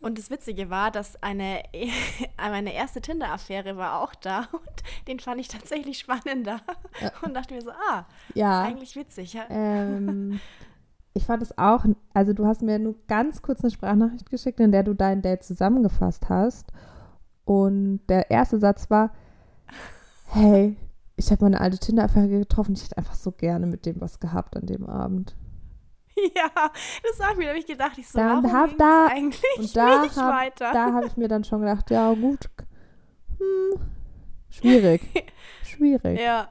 Und 0.00 0.18
das 0.18 0.28
Witzige 0.28 0.68
war, 0.68 0.90
dass 0.90 1.22
eine, 1.22 1.62
meine 2.36 2.74
erste 2.74 3.00
Tinder-Affäre 3.00 3.76
war 3.76 4.02
auch 4.02 4.14
da 4.14 4.40
und 4.52 4.82
den 5.08 5.20
fand 5.20 5.40
ich 5.40 5.48
tatsächlich 5.48 5.98
spannender 5.98 6.60
und 7.22 7.34
dachte 7.34 7.54
mir 7.54 7.62
so, 7.62 7.70
ah, 7.70 8.06
Ja, 8.34 8.62
eigentlich 8.62 8.96
witzig. 8.96 9.34
Ja. 9.34 9.46
ähm, 9.48 10.40
ich 11.14 11.24
fand 11.26 11.42
es 11.42 11.56
auch, 11.56 11.84
also 12.12 12.32
du 12.32 12.46
hast 12.46 12.62
mir 12.62 12.78
nur 12.78 12.96
ganz 13.06 13.40
kurz 13.40 13.60
eine 13.62 13.70
Sprachnachricht 13.70 14.30
geschickt, 14.30 14.60
in 14.60 14.72
der 14.72 14.82
du 14.82 14.94
dein 14.94 15.22
Date 15.22 15.44
zusammengefasst 15.44 16.28
hast. 16.28 16.72
Und 17.44 18.00
der 18.08 18.30
erste 18.30 18.58
Satz 18.58 18.90
war, 18.90 19.10
hey, 20.26 20.76
ich 21.16 21.30
habe 21.30 21.44
meine 21.44 21.60
alte 21.60 21.78
Tinder-Affäre 21.78 22.28
getroffen, 22.28 22.74
ich 22.74 22.84
hätte 22.84 22.98
einfach 22.98 23.14
so 23.14 23.30
gerne 23.30 23.66
mit 23.66 23.86
dem 23.86 24.00
was 24.00 24.18
gehabt 24.18 24.56
an 24.56 24.66
dem 24.66 24.86
Abend. 24.86 25.36
ja, 26.36 26.50
das 26.54 27.20
habe 27.20 27.32
ich 27.32 27.38
mir 27.38 27.46
nämlich 27.46 27.66
gedacht. 27.66 27.96
Ich 27.98 28.08
so, 28.08 28.18
Dann 28.18 28.42
warum 28.42 28.52
hab 28.52 28.70
da- 28.78 29.04
das 29.08 29.12
eigentlich 29.12 29.58
Und 29.58 29.76
da 29.76 30.02
nicht 30.02 30.16
habe 30.16 30.36
weiter? 30.36 30.72
da 30.72 30.92
hab 30.94 31.04
ich 31.04 31.16
mir 31.16 31.28
dann 31.28 31.44
schon 31.44 31.60
gedacht, 31.60 31.90
ja 31.90 32.12
gut, 32.14 32.50
hm, 33.38 33.80
schwierig, 34.48 35.02
schwierig. 35.62 36.20
Ja, 36.20 36.48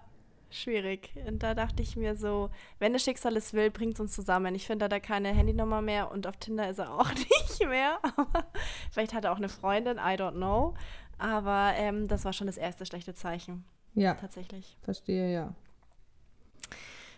schwierig. 0.59 1.11
Und 1.27 1.43
da 1.43 1.53
dachte 1.53 1.81
ich 1.83 1.95
mir 1.95 2.15
so, 2.15 2.49
wenn 2.79 2.93
das 2.93 3.03
Schicksal 3.03 3.35
es 3.37 3.53
will, 3.53 3.69
bringt 3.71 3.95
es 3.95 3.99
uns 3.99 4.13
zusammen. 4.13 4.55
Ich 4.55 4.65
finde, 4.67 4.79
da 4.79 4.85
hat 4.95 5.01
er 5.03 5.07
keine 5.07 5.29
Handynummer 5.29 5.81
mehr 5.81 6.11
und 6.11 6.27
auf 6.27 6.37
Tinder 6.37 6.69
ist 6.69 6.79
er 6.79 6.93
auch 6.93 7.09
nicht 7.13 7.67
mehr. 7.67 7.99
Aber 8.17 8.45
vielleicht 8.91 9.13
hat 9.13 9.25
er 9.25 9.31
auch 9.31 9.37
eine 9.37 9.49
Freundin, 9.49 9.97
I 9.97 10.15
don't 10.17 10.33
know. 10.33 10.73
Aber 11.17 11.73
ähm, 11.75 12.07
das 12.07 12.25
war 12.25 12.33
schon 12.33 12.47
das 12.47 12.57
erste 12.57 12.85
schlechte 12.85 13.13
Zeichen, 13.13 13.63
Ja, 13.93 14.13
tatsächlich. 14.15 14.77
verstehe, 14.81 15.31
ja. 15.33 15.53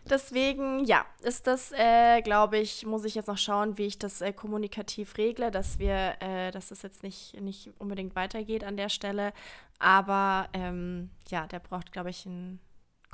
Deswegen, 0.07 0.85
ja, 0.85 1.03
ist 1.23 1.47
das, 1.47 1.71
äh, 1.71 2.21
glaube 2.21 2.59
ich, 2.59 2.85
muss 2.85 3.05
ich 3.05 3.15
jetzt 3.15 3.25
noch 3.27 3.39
schauen, 3.39 3.79
wie 3.79 3.87
ich 3.87 3.97
das 3.97 4.21
äh, 4.21 4.31
kommunikativ 4.33 5.17
regle, 5.17 5.49
dass 5.49 5.79
wir, 5.79 6.13
äh, 6.19 6.51
dass 6.51 6.67
das 6.67 6.83
jetzt 6.83 7.01
nicht, 7.01 7.41
nicht 7.41 7.71
unbedingt 7.79 8.15
weitergeht 8.15 8.63
an 8.63 8.77
der 8.77 8.89
Stelle. 8.89 9.33
Aber 9.79 10.47
ähm, 10.53 11.09
ja, 11.29 11.47
der 11.47 11.57
braucht, 11.57 11.91
glaube 11.91 12.11
ich, 12.11 12.27
einen 12.27 12.59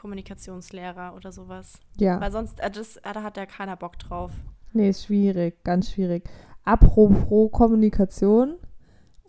Kommunikationslehrer 0.01 1.13
oder 1.15 1.31
sowas. 1.31 1.73
Ja. 1.97 2.19
Weil 2.19 2.31
sonst, 2.31 2.59
äh, 2.59 2.71
das, 2.71 2.97
äh, 2.97 3.13
da 3.13 3.21
hat 3.21 3.37
ja 3.37 3.45
keiner 3.45 3.75
Bock 3.77 3.99
drauf. 3.99 4.31
Nee, 4.73 4.89
ist 4.89 5.05
schwierig, 5.05 5.63
ganz 5.63 5.91
schwierig. 5.91 6.27
Apropos 6.63 7.51
Kommunikation, 7.51 8.55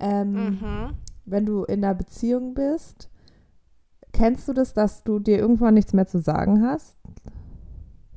ähm, 0.01 0.33
Mhm. 0.33 0.95
wenn 1.27 1.45
du 1.45 1.65
in 1.65 1.85
einer 1.85 1.95
Beziehung 1.95 2.55
bist, 2.55 3.11
kennst 4.13 4.49
du 4.49 4.55
das, 4.55 4.73
dass 4.73 5.05
du 5.05 5.19
dir 5.19 5.39
irgendwann 5.39 5.75
nichts 5.75 5.93
mehr 5.93 6.07
zu 6.07 6.21
sagen 6.21 6.67
hast? 6.67 6.97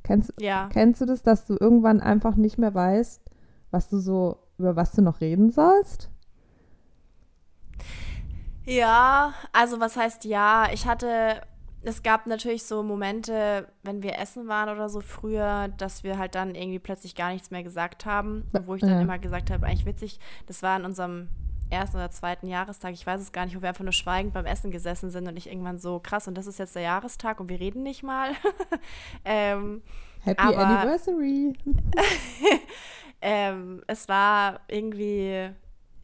Kennst, 0.03 0.31
Ja. 0.39 0.69
kennst 0.71 1.01
du 1.01 1.05
das, 1.05 1.23
dass 1.23 1.45
du 1.45 1.57
irgendwann 1.59 1.99
einfach 1.99 2.35
nicht 2.37 2.57
mehr 2.57 2.73
weißt, 2.73 3.21
was 3.71 3.89
du 3.89 3.97
so, 3.99 4.37
über 4.57 4.77
was 4.77 4.93
du 4.93 5.01
noch 5.01 5.19
reden 5.19 5.49
sollst? 5.49 6.09
Ja, 8.65 9.33
also 9.51 9.79
was 9.79 9.97
heißt 9.97 10.25
ja? 10.25 10.67
Ich 10.73 10.87
hatte, 10.87 11.41
es 11.85 12.03
gab 12.03 12.25
natürlich 12.27 12.63
so 12.63 12.83
Momente, 12.83 13.67
wenn 13.83 14.01
wir 14.03 14.17
essen 14.19 14.47
waren 14.47 14.69
oder 14.69 14.89
so 14.89 15.01
früher, 15.01 15.67
dass 15.77 16.03
wir 16.03 16.17
halt 16.17 16.35
dann 16.35 16.55
irgendwie 16.55 16.79
plötzlich 16.79 17.15
gar 17.15 17.31
nichts 17.31 17.51
mehr 17.51 17.63
gesagt 17.63 18.05
haben. 18.05 18.45
Wo 18.65 18.75
ich 18.75 18.81
dann 18.81 18.89
Ja. 18.91 19.01
immer 19.01 19.19
gesagt 19.19 19.51
habe, 19.51 19.65
eigentlich 19.67 19.85
witzig, 19.85 20.19
das 20.47 20.63
war 20.63 20.75
an 20.75 20.85
unserem 20.85 21.29
ersten 21.69 21.97
oder 21.97 22.11
zweiten 22.11 22.47
Jahrestag, 22.47 22.93
ich 22.93 23.05
weiß 23.07 23.19
es 23.21 23.31
gar 23.31 23.45
nicht, 23.45 23.55
wo 23.57 23.61
wir 23.61 23.69
einfach 23.69 23.83
nur 23.83 23.91
schweigend 23.93 24.33
beim 24.33 24.45
Essen 24.45 24.69
gesessen 24.69 25.09
sind 25.09 25.27
und 25.27 25.35
ich 25.35 25.47
irgendwann 25.49 25.79
so, 25.79 25.99
krass, 25.99 26.27
und 26.27 26.35
das 26.37 26.45
ist 26.47 26.59
jetzt 26.59 26.75
der 26.75 26.83
Jahrestag 26.83 27.39
und 27.39 27.49
wir 27.49 27.59
reden 27.59 27.81
nicht 27.83 28.03
mal. 28.03 28.31
ähm, 29.25 29.81
Happy 30.21 30.41
Aber- 30.43 30.57
Anniversary. 30.57 31.53
ähm, 33.21 33.81
es 33.87 34.07
war 34.07 34.59
irgendwie, 34.67 35.49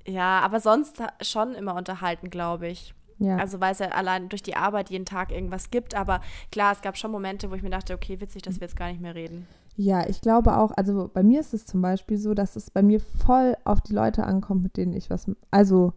ja, 0.07 0.39
aber 0.39 0.59
sonst 0.59 1.01
schon 1.21 1.53
immer 1.55 1.75
unterhalten, 1.75 2.29
glaube 2.29 2.67
ich. 2.67 2.93
Ja. 3.21 3.37
Also 3.37 3.61
weil 3.61 3.71
es 3.71 3.79
ja 3.79 3.89
allein 3.89 4.29
durch 4.29 4.41
die 4.41 4.55
Arbeit 4.55 4.89
jeden 4.89 5.05
Tag 5.05 5.31
irgendwas 5.31 5.69
gibt. 5.69 5.95
Aber 5.95 6.21
klar, 6.51 6.73
es 6.73 6.81
gab 6.81 6.97
schon 6.97 7.11
Momente, 7.11 7.51
wo 7.51 7.55
ich 7.55 7.61
mir 7.61 7.69
dachte, 7.69 7.93
okay, 7.93 8.19
witzig, 8.19 8.41
dass 8.41 8.55
wir 8.55 8.67
jetzt 8.67 8.75
gar 8.75 8.87
nicht 8.87 8.99
mehr 8.99 9.13
reden. 9.13 9.47
Ja, 9.77 10.07
ich 10.09 10.21
glaube 10.21 10.57
auch, 10.57 10.71
also 10.75 11.09
bei 11.13 11.21
mir 11.21 11.39
ist 11.39 11.53
es 11.53 11.65
zum 11.65 11.81
Beispiel 11.81 12.17
so, 12.17 12.33
dass 12.33 12.55
es 12.55 12.71
bei 12.71 12.81
mir 12.81 12.99
voll 12.99 13.55
auf 13.63 13.81
die 13.81 13.93
Leute 13.93 14.23
ankommt, 14.23 14.63
mit 14.63 14.75
denen 14.75 14.93
ich 14.93 15.09
was, 15.09 15.29
also 15.51 15.93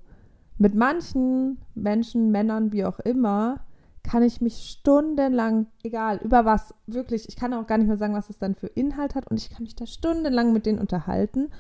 mit 0.59 0.75
manchen 0.75 1.59
Menschen, 1.75 2.31
Männern, 2.31 2.73
wie 2.73 2.85
auch 2.85 3.01
immer, 3.01 3.61
kann 4.05 4.23
ich 4.23 4.41
mich 4.41 4.69
stundenlang, 4.71 5.67
egal, 5.83 6.21
über 6.23 6.45
was, 6.45 6.75
wirklich, 6.87 7.29
ich 7.29 7.37
kann 7.37 7.55
auch 7.55 7.67
gar 7.67 7.79
nicht 7.79 7.89
mehr 7.89 7.97
sagen, 7.97 8.15
was 8.15 8.29
es 8.29 8.39
dann 8.39 8.55
für 8.55 8.67
Inhalt 8.67 9.15
hat 9.15 9.29
und 9.31 9.39
ich 9.41 9.51
kann 9.51 9.63
mich 9.63 9.75
da 9.75 9.87
stundenlang 9.87 10.53
mit 10.53 10.67
denen 10.67 10.79
unterhalten. 10.79 11.51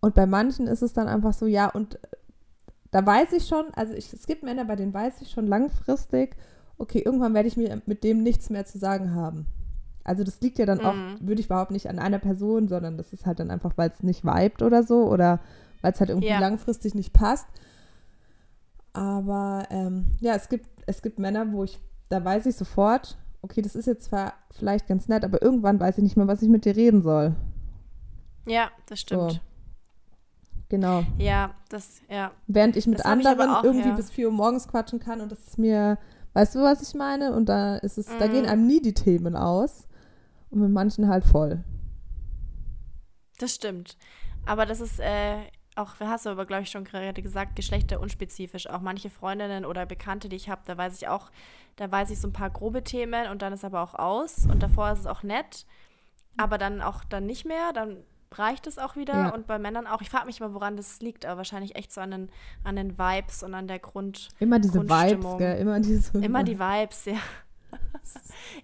Und 0.00 0.14
bei 0.14 0.26
manchen 0.26 0.66
ist 0.66 0.82
es 0.82 0.94
dann 0.94 1.08
einfach 1.08 1.34
so, 1.34 1.46
ja, 1.46 1.68
und 1.68 1.98
da 2.90 3.04
weiß 3.04 3.32
ich 3.32 3.46
schon, 3.46 3.66
also 3.74 3.92
ich, 3.94 4.12
es 4.12 4.26
gibt 4.26 4.42
Männer, 4.42 4.64
bei 4.64 4.76
denen 4.76 4.94
weiß 4.94 5.20
ich 5.20 5.30
schon 5.30 5.46
langfristig, 5.46 6.36
okay, 6.78 7.00
irgendwann 7.04 7.34
werde 7.34 7.48
ich 7.48 7.56
mir 7.56 7.80
mit 7.86 8.04
dem 8.04 8.22
nichts 8.22 8.50
mehr 8.50 8.64
zu 8.66 8.78
sagen 8.78 9.14
haben. 9.14 9.46
Also 10.04 10.22
das 10.22 10.40
liegt 10.40 10.58
ja 10.58 10.66
dann 10.66 10.80
auch, 10.80 10.94
Mhm. 10.94 11.16
würde 11.20 11.40
ich 11.40 11.46
überhaupt 11.46 11.72
nicht 11.72 11.88
an 11.88 11.98
einer 11.98 12.18
Person, 12.20 12.68
sondern 12.68 12.96
das 12.96 13.12
ist 13.12 13.26
halt 13.26 13.40
dann 13.40 13.50
einfach, 13.50 13.72
weil 13.76 13.90
es 13.90 14.02
nicht 14.02 14.24
vibet 14.24 14.62
oder 14.62 14.82
so 14.84 15.08
oder 15.10 15.40
weil 15.82 15.92
es 15.92 16.00
halt 16.00 16.10
irgendwie 16.10 16.28
Ja. 16.28 16.38
langfristig 16.38 16.94
nicht 16.94 17.12
passt. 17.12 17.46
Aber 18.92 19.66
ähm, 19.70 20.06
ja, 20.20 20.34
es 20.34 20.48
gibt, 20.48 20.66
es 20.86 21.02
gibt 21.02 21.18
Männer, 21.18 21.52
wo 21.52 21.64
ich, 21.64 21.78
da 22.08 22.24
weiß 22.24 22.46
ich 22.46 22.56
sofort, 22.56 23.18
okay, 23.42 23.62
das 23.62 23.74
ist 23.76 23.86
jetzt 23.86 24.04
zwar 24.06 24.34
vielleicht 24.50 24.86
ganz 24.86 25.08
nett, 25.08 25.24
aber 25.24 25.42
irgendwann 25.42 25.78
weiß 25.80 25.98
ich 25.98 26.04
nicht 26.04 26.16
mehr, 26.16 26.28
was 26.28 26.42
ich 26.42 26.48
mit 26.48 26.64
dir 26.64 26.76
reden 26.76 27.02
soll. 27.02 27.34
Ja, 28.46 28.70
das 28.86 29.00
stimmt. 29.00 29.32
So. 29.32 29.38
Genau. 30.68 31.04
Ja, 31.18 31.54
das, 31.68 32.00
ja. 32.08 32.32
Während 32.46 32.76
ich 32.76 32.86
mit 32.86 32.98
Das 32.98 33.06
ich 33.06 33.10
anderen 33.10 33.40
aber 33.40 33.58
auch, 33.60 33.64
irgendwie 33.64 33.88
ja. 33.88 33.94
bis 33.94 34.10
4 34.10 34.26
Uhr 34.28 34.32
morgens 34.32 34.66
quatschen 34.66 34.98
kann 34.98 35.20
und 35.20 35.30
das 35.30 35.38
ist 35.46 35.58
mir, 35.58 35.96
weißt 36.32 36.56
du, 36.56 36.60
was 36.62 36.82
ich 36.82 36.94
meine? 36.94 37.32
Und 37.34 37.48
da 37.48 37.76
ist 37.76 37.98
es, 37.98 38.06
da 38.18 38.26
Mhm. 38.26 38.32
gehen 38.32 38.46
einem 38.46 38.66
nie 38.66 38.80
die 38.80 38.94
Themen 38.94 39.36
aus 39.36 39.86
und 40.50 40.60
mit 40.60 40.70
manchen 40.70 41.08
halt 41.08 41.24
voll. 41.24 41.62
Das 43.38 43.54
stimmt. 43.54 43.96
Aber 44.46 44.66
das 44.66 44.80
ist 44.80 44.98
äh, 45.00 45.36
auch, 45.76 46.00
hast 46.00 46.26
du 46.26 46.30
aber, 46.30 46.46
glaube 46.46 46.62
ich, 46.62 46.70
schon 46.70 46.84
gerade 46.84 47.22
gesagt, 47.22 47.54
geschlechterunspezifisch. 47.56 48.68
Auch 48.68 48.80
manche 48.80 49.10
Freundinnen 49.10 49.64
oder 49.64 49.86
Bekannte, 49.86 50.28
die 50.28 50.36
ich 50.36 50.48
habe, 50.48 50.62
da 50.64 50.76
weiß 50.76 50.96
ich 50.96 51.08
auch, 51.08 51.30
da 51.76 51.90
weiß 51.90 52.10
ich 52.10 52.20
so 52.20 52.28
ein 52.28 52.32
paar 52.32 52.50
grobe 52.50 52.82
Themen 52.82 53.28
und 53.30 53.42
dann 53.42 53.52
ist 53.52 53.64
aber 53.64 53.82
auch 53.82 53.94
aus. 53.94 54.46
Und 54.50 54.62
davor 54.62 54.90
ist 54.92 55.00
es 55.00 55.06
auch 55.06 55.22
nett, 55.22 55.66
aber 56.36 56.58
dann 56.58 56.80
auch 56.80 57.04
dann 57.04 57.26
nicht 57.26 57.44
mehr. 57.44 57.72
Dann 57.74 57.98
reicht 58.32 58.66
es 58.66 58.78
auch 58.78 58.96
wieder. 58.96 59.14
Ja. 59.14 59.28
Und 59.34 59.46
bei 59.46 59.58
Männern 59.58 59.86
auch. 59.86 60.00
Ich 60.02 60.10
frage 60.10 60.26
mich 60.26 60.40
mal, 60.40 60.52
woran 60.54 60.76
das 60.76 61.00
liegt, 61.00 61.26
aber 61.26 61.38
wahrscheinlich 61.38 61.76
echt 61.76 61.92
so 61.92 62.00
an 62.00 62.10
den, 62.10 62.28
an 62.64 62.76
den 62.76 62.98
Vibes 62.98 63.42
und 63.42 63.54
an 63.54 63.68
der 63.68 63.78
Grund. 63.78 64.28
Immer 64.38 64.58
diese 64.58 64.82
Vibes, 64.82 65.38
gell? 65.38 65.58
Immer 65.58 65.80
diese. 65.80 66.18
Immer 66.22 66.44
die 66.44 66.58
Vibes, 66.58 67.04
ja. 67.06 67.16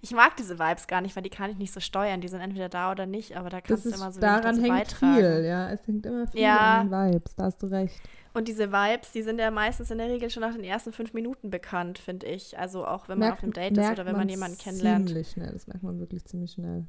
Ich 0.01 0.11
mag 0.11 0.35
diese 0.37 0.57
Vibes 0.57 0.87
gar 0.87 1.01
nicht, 1.01 1.15
weil 1.15 1.23
die 1.23 1.29
kann 1.29 1.51
ich 1.51 1.57
nicht 1.57 1.73
so 1.73 1.79
steuern. 1.79 2.21
Die 2.21 2.27
sind 2.27 2.39
entweder 2.39 2.69
da 2.69 2.91
oder 2.91 3.05
nicht, 3.05 3.35
aber 3.35 3.49
da 3.49 3.61
kannst 3.61 3.85
du 3.85 3.89
immer 3.89 4.11
so 4.11 4.19
daran 4.19 4.57
hängt 4.57 4.69
beitragen. 4.69 5.15
viel, 5.15 5.45
ja. 5.45 5.69
Es 5.69 5.85
hängt 5.85 6.05
immer 6.05 6.27
viel 6.27 6.41
Ja. 6.41 6.79
an 6.81 6.89
den 6.89 7.13
Vibes, 7.13 7.35
da 7.35 7.43
hast 7.43 7.61
du 7.61 7.67
recht. 7.67 7.99
Und 8.33 8.47
diese 8.47 8.71
Vibes, 8.71 9.11
die 9.11 9.21
sind 9.21 9.39
ja 9.39 9.51
meistens 9.51 9.91
in 9.91 9.97
der 9.99 10.07
Regel 10.09 10.29
schon 10.29 10.41
nach 10.41 10.53
den 10.53 10.63
ersten 10.63 10.91
fünf 10.93 11.13
Minuten 11.13 11.49
bekannt, 11.51 11.99
finde 11.99 12.25
ich. 12.27 12.57
Also 12.57 12.85
auch 12.87 13.07
wenn 13.07 13.19
man 13.19 13.33
auf 13.33 13.43
einem 13.43 13.53
Date 13.53 13.73
ist 13.73 13.77
merkt 13.77 13.93
oder 13.99 14.05
wenn 14.05 14.13
man 14.13 14.21
man 14.21 14.29
jemanden 14.29 14.57
kennenlernt. 14.57 15.09
Ziemlich 15.09 15.29
schnell, 15.31 15.51
das 15.51 15.67
merkt 15.67 15.83
man 15.83 15.99
wirklich 15.99 16.25
ziemlich 16.25 16.51
schnell. 16.53 16.85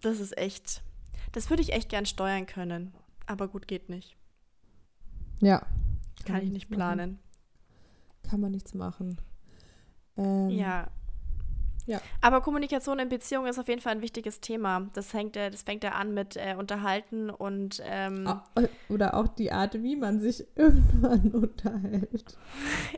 Das 0.00 0.20
ist 0.20 0.38
echt. 0.38 0.82
Das 1.36 1.50
würde 1.50 1.62
ich 1.62 1.74
echt 1.74 1.90
gern 1.90 2.06
steuern 2.06 2.46
können. 2.46 2.94
Aber 3.26 3.46
gut, 3.46 3.68
geht 3.68 3.90
nicht. 3.90 4.16
Ja. 5.42 5.66
Kann 6.24 6.40
ich 6.42 6.50
nicht 6.50 6.70
planen. 6.70 7.18
Kann 8.22 8.40
man 8.40 8.52
nichts 8.52 8.72
machen. 8.72 9.20
Ähm, 10.16 10.48
Ja. 10.48 10.88
Ja. 11.86 12.00
Aber 12.20 12.40
Kommunikation 12.40 12.98
in 12.98 13.08
Beziehungen 13.08 13.48
ist 13.48 13.58
auf 13.58 13.68
jeden 13.68 13.80
Fall 13.80 13.92
ein 13.92 14.02
wichtiges 14.02 14.40
Thema. 14.40 14.88
Das, 14.94 15.14
hängt, 15.14 15.36
äh, 15.36 15.50
das 15.50 15.62
fängt 15.62 15.84
ja 15.84 15.92
an 15.92 16.14
mit 16.14 16.36
äh, 16.36 16.56
Unterhalten 16.58 17.30
und. 17.30 17.80
Ähm, 17.84 18.28
Oder 18.88 19.14
auch 19.14 19.28
die 19.28 19.52
Art, 19.52 19.80
wie 19.82 19.96
man 19.96 20.20
sich 20.20 20.44
irgendwann 20.56 21.30
unterhält. 21.30 22.36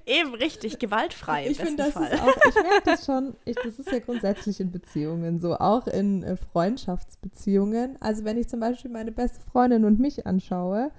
Eben 0.07 0.35
richtig, 0.35 0.79
gewaltfrei. 0.79 1.49
Ich 1.49 1.59
finde, 1.59 1.85
das 1.85 1.93
Fall. 1.93 2.13
ist 2.13 2.23
auch, 2.23 2.37
ich 2.49 2.55
merke 2.55 2.83
das 2.85 3.05
schon, 3.05 3.37
ich, 3.45 3.57
das 3.57 3.79
ist 3.79 3.93
ja 3.93 3.99
grundsätzlich 3.99 4.61
in 4.61 4.73
Beziehungen 4.73 5.39
so, 5.39 5.55
auch 5.57 5.87
in 5.87 6.23
äh, 6.23 6.37
Freundschaftsbeziehungen. 6.37 8.01
Also, 8.01 8.25
wenn 8.25 8.39
ich 8.39 8.49
zum 8.49 8.61
Beispiel 8.61 8.91
meine 8.91 9.13
beste 9.13 9.41
Freundin 9.51 9.85
und 9.85 10.01
mich 10.01 10.27
anschaue, 10.27 10.91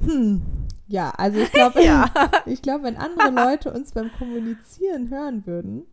hm, 0.00 0.42
ja, 0.88 1.10
also 1.16 1.40
ich 1.40 1.52
glaube, 1.52 1.82
ja. 1.82 2.10
ich 2.44 2.60
glaube, 2.60 2.84
wenn 2.84 2.96
andere 2.96 3.30
Leute 3.30 3.72
uns 3.72 3.92
beim 3.92 4.10
Kommunizieren 4.18 5.08
hören 5.08 5.46
würden, 5.46 5.86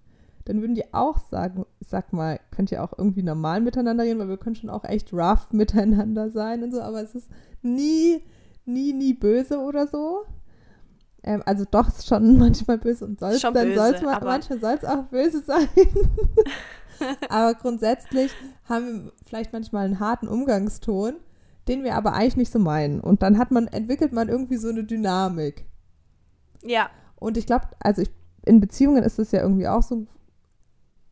dann 0.45 0.61
würden 0.61 0.75
die 0.75 0.93
auch 0.93 1.17
sagen, 1.17 1.65
sag 1.79 2.11
mal, 2.13 2.39
könnt 2.51 2.71
ihr 2.71 2.83
auch 2.83 2.93
irgendwie 2.97 3.23
normal 3.23 3.61
miteinander 3.61 4.03
reden, 4.03 4.19
weil 4.19 4.29
wir 4.29 4.37
können 4.37 4.55
schon 4.55 4.69
auch 4.69 4.83
echt 4.83 5.13
rough 5.13 5.47
miteinander 5.51 6.29
sein 6.29 6.63
und 6.63 6.71
so, 6.71 6.81
aber 6.81 7.01
es 7.01 7.15
ist 7.15 7.29
nie, 7.61 8.23
nie, 8.65 8.93
nie 8.93 9.13
böse 9.13 9.59
oder 9.59 9.87
so. 9.87 10.23
Ähm, 11.23 11.41
also 11.45 11.65
doch, 11.69 11.87
ist 11.87 12.07
schon 12.07 12.37
manchmal 12.39 12.77
böse 12.77 13.05
und 13.05 13.19
soll 13.19 13.39
dann 13.39 13.53
böse, 13.53 13.75
soll's 13.75 14.01
mal, 14.01 14.19
manchmal 14.21 14.59
soll 14.59 14.73
es 14.73 14.85
auch 14.85 15.03
böse 15.05 15.41
sein. 15.41 15.67
aber 17.29 17.53
grundsätzlich 17.55 18.31
haben 18.65 19.05
wir 19.05 19.11
vielleicht 19.25 19.53
manchmal 19.53 19.85
einen 19.85 19.99
harten 19.99 20.27
Umgangston, 20.27 21.15
den 21.69 21.83
wir 21.83 21.95
aber 21.95 22.13
eigentlich 22.13 22.35
nicht 22.35 22.51
so 22.51 22.59
meinen. 22.59 22.99
Und 22.99 23.23
dann 23.23 23.37
hat 23.37 23.51
man, 23.51 23.67
entwickelt 23.67 24.11
man 24.11 24.27
irgendwie 24.27 24.57
so 24.57 24.67
eine 24.67 24.83
Dynamik. 24.83 25.65
Ja. 26.61 26.89
Und 27.15 27.37
ich 27.37 27.45
glaube, 27.45 27.67
also 27.79 28.01
ich, 28.01 28.11
in 28.45 28.59
Beziehungen 28.59 29.03
ist 29.03 29.19
es 29.19 29.31
ja 29.31 29.41
irgendwie 29.41 29.69
auch 29.69 29.83
so 29.83 30.05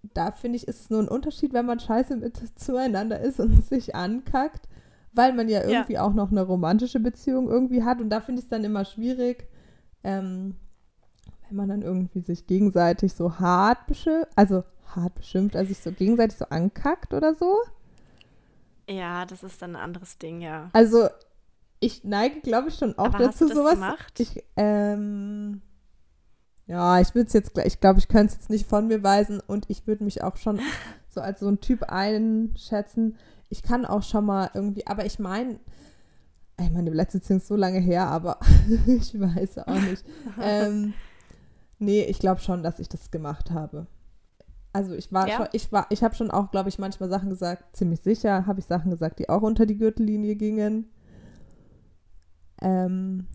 da 0.04 0.32
finde 0.32 0.58
ich, 0.58 0.68
ist 0.68 0.82
es 0.82 0.90
nur 0.90 1.02
ein 1.02 1.08
Unterschied, 1.08 1.54
wenn 1.54 1.66
man 1.66 1.80
scheiße 1.80 2.18
mit 2.18 2.38
zueinander 2.60 3.20
ist 3.20 3.40
und 3.40 3.66
sich 3.66 3.96
ankackt, 3.96 4.68
weil 5.14 5.34
man 5.34 5.50
ja 5.50 5.64
irgendwie 5.64 5.94
ja. 5.94 6.04
auch 6.04 6.14
noch 6.14 6.32
eine 6.32 6.42
romantische 6.42 7.00
Beziehung 7.00 7.50
irgendwie 7.50 7.84
hat. 7.84 8.02
Und 8.02 8.10
da 8.10 8.22
finde 8.22 8.40
ich 8.40 8.46
es 8.46 8.50
dann 8.50 8.64
immer 8.64 8.86
schwierig, 8.86 9.48
ähm, 10.04 10.56
wenn 11.48 11.58
man 11.58 11.70
dann 11.70 11.82
irgendwie 11.82 12.22
sich 12.22 12.48
gegenseitig 12.48 13.14
so 13.14 13.40
hart 13.40 13.86
beschimpft, 13.88 14.32
also 14.36 14.64
hart 14.96 15.16
beschimpft, 15.16 15.56
also 15.56 15.70
sich 15.70 15.80
so 15.80 15.92
gegenseitig 15.92 16.38
so 16.38 16.46
ankackt 16.46 17.14
oder 17.14 17.36
so. 17.36 17.58
Ja, 18.90 19.26
das 19.26 19.44
ist 19.44 19.62
dann 19.62 19.76
ein 19.76 19.82
anderes 19.82 20.18
Ding, 20.18 20.42
ja. 20.42 20.70
Also 20.74 21.10
ich 21.80 22.04
neige, 22.04 22.42
glaube 22.42 22.70
ich, 22.70 22.76
schon 22.76 22.98
auch 22.98 23.06
Aber 23.06 23.20
dazu, 23.20 23.28
hast 23.28 23.42
du 23.42 23.48
das 23.48 23.58
sowas. 23.58 23.74
Gemacht? 23.74 24.20
Ich, 24.20 24.44
ähm, 24.56 25.62
ja, 26.72 27.02
ich 27.02 27.14
würde 27.14 27.28
es 27.28 27.34
jetzt, 27.34 27.58
ich 27.58 27.82
glaube, 27.82 28.00
ich 28.00 28.08
könnte 28.08 28.28
es 28.28 28.36
jetzt 28.36 28.50
nicht 28.50 28.66
von 28.66 28.88
mir 28.88 29.04
weisen 29.04 29.42
und 29.46 29.70
ich 29.70 29.88
würde 29.88 30.06
mich 30.06 30.24
auch 30.24 30.38
schon 30.38 30.62
so 31.10 31.20
als 31.20 31.42
so 31.42 31.50
ein 31.50 31.60
Typ 31.60 31.84
einschätzen. 31.84 33.18
Ich 33.50 33.62
kann 33.62 33.86
auch 33.86 34.04
schon 34.04 34.26
mal 34.26 34.50
irgendwie, 34.54 34.88
aber 34.88 35.06
ich 35.06 35.20
meine, 35.20 35.60
ich 36.62 36.72
meine, 36.72 36.90
die 36.90 36.96
letzte 36.96 37.18
Beziehung 37.18 37.40
ist 37.40 37.48
so 37.50 37.58
lange 37.58 37.80
her, 37.80 38.08
aber 38.08 38.40
ich 38.88 39.20
weiß 39.20 39.58
auch 39.58 39.82
nicht. 39.82 40.06
ähm, 40.42 40.94
nee, 41.78 42.04
ich 42.06 42.20
glaube 42.20 42.40
schon, 42.40 42.64
dass 42.64 42.80
ich 42.80 42.88
das 42.88 43.12
gemacht 43.12 43.52
habe. 43.52 43.88
Also 44.72 44.94
ich 44.94 45.12
war 45.12 45.28
ja. 45.28 45.36
schon, 45.36 45.48
ich 45.52 45.74
war, 45.74 45.88
ich 45.90 46.06
habe 46.06 46.16
schon 46.16 46.32
auch, 46.32 46.52
glaube 46.52 46.70
ich, 46.70 46.80
manchmal 46.80 47.10
Sachen 47.10 47.30
gesagt, 47.30 47.76
ziemlich 47.76 48.00
sicher 48.00 48.48
habe 48.48 48.62
ich 48.62 48.66
Sachen 48.66 48.92
gesagt, 48.92 49.20
die 49.20 49.28
auch 49.28 49.42
unter 49.42 49.66
die 49.66 49.78
Gürtellinie 49.78 50.38
gingen. 50.38 50.90
Ähm, 52.62 53.28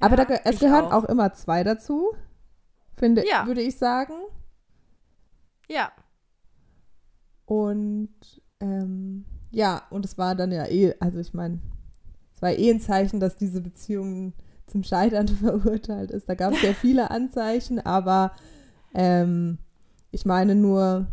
ja, 0.00 0.06
aber 0.06 0.16
da, 0.16 0.24
es 0.44 0.60
gehören 0.60 0.86
auch. 0.86 1.04
auch 1.04 1.04
immer 1.04 1.34
zwei 1.34 1.62
dazu 1.62 2.14
finde, 3.00 3.26
ja. 3.26 3.46
würde 3.46 3.62
ich 3.62 3.76
sagen. 3.76 4.12
Ja. 5.68 5.90
Und 7.46 8.14
ähm, 8.60 9.24
ja, 9.50 9.82
und 9.90 10.04
es 10.04 10.16
war 10.18 10.36
dann 10.36 10.52
ja 10.52 10.66
eh, 10.66 10.94
also 11.00 11.18
ich 11.18 11.34
meine, 11.34 11.58
es 12.32 12.42
war 12.42 12.52
eh 12.52 12.70
ein 12.70 12.80
Zeichen, 12.80 13.18
dass 13.18 13.36
diese 13.36 13.60
Beziehung 13.60 14.34
zum 14.66 14.84
Scheitern 14.84 15.26
verurteilt 15.28 16.12
ist. 16.12 16.28
Da 16.28 16.34
gab 16.36 16.52
es 16.52 16.62
ja 16.62 16.72
viele 16.80 17.10
Anzeichen, 17.10 17.80
aber 17.80 18.32
ähm, 18.94 19.58
ich 20.12 20.24
meine 20.24 20.54
nur, 20.54 21.08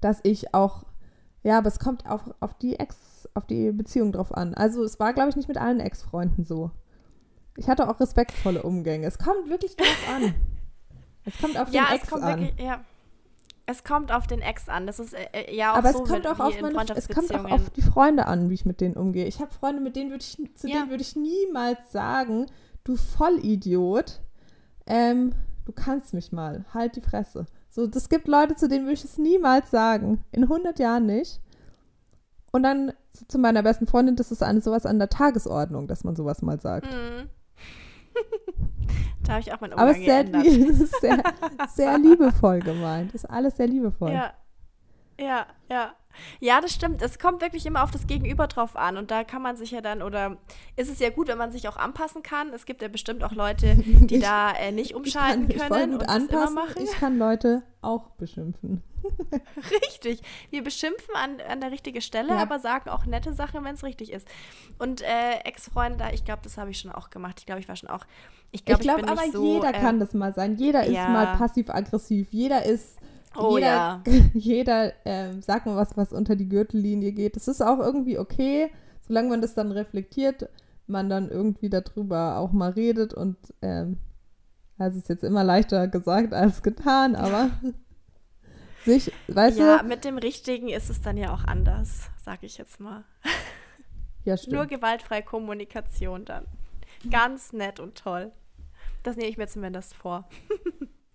dass 0.00 0.20
ich 0.22 0.54
auch, 0.54 0.84
ja, 1.42 1.58
aber 1.58 1.68
es 1.68 1.78
kommt 1.78 2.06
auf, 2.06 2.22
auf 2.40 2.54
die 2.54 2.78
Ex, 2.78 3.28
auf 3.34 3.46
die 3.46 3.72
Beziehung 3.72 4.12
drauf 4.12 4.32
an. 4.32 4.54
Also 4.54 4.84
es 4.84 5.00
war, 5.00 5.12
glaube 5.12 5.30
ich, 5.30 5.36
nicht 5.36 5.48
mit 5.48 5.58
allen 5.58 5.80
Ex-Freunden 5.80 6.44
so. 6.44 6.70
Ich 7.56 7.68
hatte 7.68 7.88
auch 7.88 7.98
respektvolle 8.00 8.62
Umgänge. 8.62 9.06
Es 9.06 9.18
kommt 9.18 9.48
wirklich 9.48 9.76
drauf 9.76 10.08
an. 10.14 10.34
Es 11.26 11.38
kommt 11.38 11.58
auf 11.58 11.72
ja, 11.72 11.86
den 11.86 11.96
Ex 11.96 12.12
an. 12.12 12.40
Wirklich, 12.40 12.66
ja. 12.66 12.84
Es 13.68 13.82
kommt 13.82 14.12
auf 14.12 14.28
den 14.28 14.40
Ex 14.40 14.68
an. 14.68 14.86
Das 14.86 15.00
ist 15.00 15.12
äh, 15.12 15.26
äh 15.32 15.54
ja 15.54 15.72
auch 15.72 15.78
Aber 15.78 15.92
so 15.92 16.04
es 16.04 16.08
kommt 16.08 16.26
auch 16.26 16.38
auf 16.38 16.60
meine, 16.60 16.94
es 16.94 17.08
kommt 17.08 17.34
auch 17.34 17.50
auf 17.50 17.70
die 17.70 17.82
Freunde 17.82 18.26
an, 18.26 18.48
wie 18.48 18.54
ich 18.54 18.64
mit 18.64 18.80
denen 18.80 18.94
umgehe. 18.94 19.26
Ich 19.26 19.40
habe 19.40 19.52
Freunde, 19.52 19.82
mit 19.82 19.96
denen 19.96 20.10
würde 20.10 20.22
ich 20.22 20.36
zu 20.54 20.68
ja. 20.68 20.76
denen 20.78 20.90
würde 20.90 21.02
ich 21.02 21.16
niemals 21.16 21.90
sagen, 21.90 22.46
du 22.84 22.96
Vollidiot, 22.96 24.20
ähm, 24.86 25.34
du 25.64 25.72
kannst 25.72 26.14
mich 26.14 26.30
mal, 26.30 26.64
halt 26.72 26.94
die 26.94 27.00
Fresse. 27.00 27.46
So, 27.70 27.88
das 27.88 28.08
gibt 28.08 28.28
Leute, 28.28 28.54
zu 28.54 28.68
denen 28.68 28.84
würde 28.84 28.94
ich 28.94 29.04
es 29.04 29.18
niemals 29.18 29.70
sagen, 29.70 30.24
in 30.30 30.44
100 30.44 30.78
Jahren 30.78 31.06
nicht. 31.06 31.40
Und 32.52 32.62
dann 32.62 32.92
zu 33.28 33.38
meiner 33.38 33.62
besten 33.62 33.86
Freundin, 33.86 34.16
das 34.16 34.30
ist 34.30 34.42
eine, 34.42 34.60
sowas 34.60 34.86
an 34.86 34.98
der 34.98 35.08
Tagesordnung, 35.08 35.88
dass 35.88 36.04
man 36.04 36.14
sowas 36.14 36.40
mal 36.40 36.60
sagt. 36.60 36.86
Mhm. 36.86 37.28
Da 39.24 39.32
habe 39.32 39.40
ich 39.40 39.52
auch 39.52 39.60
mein 39.60 39.72
Umgang 39.72 39.88
Aber 39.88 39.98
sehr, 39.98 40.26
sehr, 41.00 41.22
sehr 41.74 41.98
liebevoll 41.98 42.60
gemeint. 42.60 43.14
Ist 43.14 43.28
alles 43.28 43.56
sehr 43.56 43.66
liebevoll. 43.66 44.12
Ja, 44.12 44.32
ja, 45.18 45.46
ja. 45.70 45.94
Ja, 46.40 46.62
das 46.62 46.72
stimmt. 46.72 47.02
Es 47.02 47.18
kommt 47.18 47.42
wirklich 47.42 47.66
immer 47.66 47.82
auf 47.82 47.90
das 47.90 48.06
Gegenüber 48.06 48.46
drauf 48.46 48.74
an. 48.74 48.96
Und 48.96 49.10
da 49.10 49.22
kann 49.22 49.42
man 49.42 49.56
sich 49.56 49.70
ja 49.70 49.82
dann, 49.82 50.02
oder 50.02 50.38
ist 50.76 50.90
es 50.90 50.98
ja 50.98 51.10
gut, 51.10 51.28
wenn 51.28 51.36
man 51.36 51.52
sich 51.52 51.68
auch 51.68 51.76
anpassen 51.76 52.22
kann. 52.22 52.54
Es 52.54 52.64
gibt 52.64 52.80
ja 52.80 52.88
bestimmt 52.88 53.22
auch 53.22 53.32
Leute, 53.32 53.74
die 53.84 54.16
ich, 54.16 54.22
da 54.22 54.52
äh, 54.52 54.72
nicht 54.72 54.94
umschalten 54.94 55.50
ich 55.50 55.58
kann, 55.58 55.68
können. 55.68 55.92
Ich 55.92 55.98
gut 55.98 56.08
anpassen. 56.08 56.58
Ich 56.82 56.92
kann 56.92 57.18
Leute 57.18 57.62
auch 57.82 58.10
beschimpfen. 58.12 58.82
richtig. 59.82 60.22
Wir 60.50 60.64
beschimpfen 60.64 61.14
an, 61.14 61.40
an 61.48 61.60
der 61.60 61.70
richtigen 61.70 62.00
Stelle, 62.00 62.30
ja. 62.30 62.38
aber 62.38 62.58
sagen 62.58 62.88
auch 62.88 63.04
nette 63.04 63.32
Sachen, 63.34 63.62
wenn 63.64 63.74
es 63.74 63.84
richtig 63.84 64.12
ist. 64.12 64.26
Und 64.78 65.02
äh, 65.02 65.40
Ex-Freunde, 65.44 66.06
ich 66.14 66.24
glaube, 66.24 66.40
das 66.44 66.56
habe 66.56 66.70
ich 66.70 66.78
schon 66.78 66.92
auch 66.92 67.10
gemacht. 67.10 67.36
Ich 67.40 67.46
glaube, 67.46 67.60
ich 67.60 67.68
war 67.68 67.76
schon 67.76 67.90
auch. 67.90 68.06
Ich 68.52 68.64
glaube, 68.64 68.82
glaub, 68.82 69.08
aber 69.08 69.22
so, 69.32 69.44
jeder 69.44 69.70
äh, 69.70 69.80
kann 69.80 70.00
das 70.00 70.14
mal 70.14 70.32
sein. 70.34 70.56
Jeder 70.56 70.88
ja. 70.88 71.04
ist 71.04 71.12
mal 71.12 71.36
passiv-aggressiv. 71.36 72.28
Jeder 72.30 72.64
ist. 72.64 72.96
Oh 73.36 73.56
jeder, 73.56 73.66
ja. 73.66 74.02
jeder 74.34 74.92
ähm, 75.04 75.42
sagt 75.42 75.66
mal 75.66 75.76
was, 75.76 75.96
was 75.96 76.12
unter 76.12 76.36
die 76.36 76.48
Gürtellinie 76.48 77.12
geht. 77.12 77.36
Das 77.36 77.48
ist 77.48 77.60
auch 77.60 77.78
irgendwie 77.80 78.18
okay, 78.18 78.70
solange 79.06 79.28
man 79.28 79.42
das 79.42 79.54
dann 79.54 79.72
reflektiert, 79.72 80.48
man 80.86 81.10
dann 81.10 81.28
irgendwie 81.28 81.68
darüber 81.68 82.38
auch 82.38 82.52
mal 82.52 82.70
redet 82.70 83.12
und 83.12 83.36
ähm, 83.60 83.98
also 84.78 84.98
ist 84.98 85.08
jetzt 85.08 85.24
immer 85.24 85.44
leichter 85.44 85.88
gesagt 85.88 86.32
als 86.32 86.62
getan, 86.62 87.16
aber 87.16 87.50
sich, 88.84 89.12
weißt 89.28 89.58
ja, 89.58 89.64
du? 89.64 89.82
Ja, 89.82 89.82
mit 89.82 90.04
dem 90.04 90.18
Richtigen 90.18 90.68
ist 90.68 90.90
es 90.90 91.00
dann 91.00 91.16
ja 91.16 91.32
auch 91.32 91.44
anders, 91.44 92.10
sag 92.18 92.42
ich 92.42 92.58
jetzt 92.58 92.80
mal. 92.80 93.04
Ja, 94.24 94.36
stimmt. 94.36 94.54
Nur 94.54 94.66
gewaltfreie 94.66 95.22
Kommunikation 95.22 96.24
dann. 96.24 96.46
Ganz 97.10 97.52
nett 97.52 97.80
und 97.80 97.96
toll. 97.96 98.32
Das 99.02 99.16
nehme 99.16 99.28
ich 99.28 99.38
mir 99.38 99.46
zumindest 99.46 99.94
vor. 99.94 100.28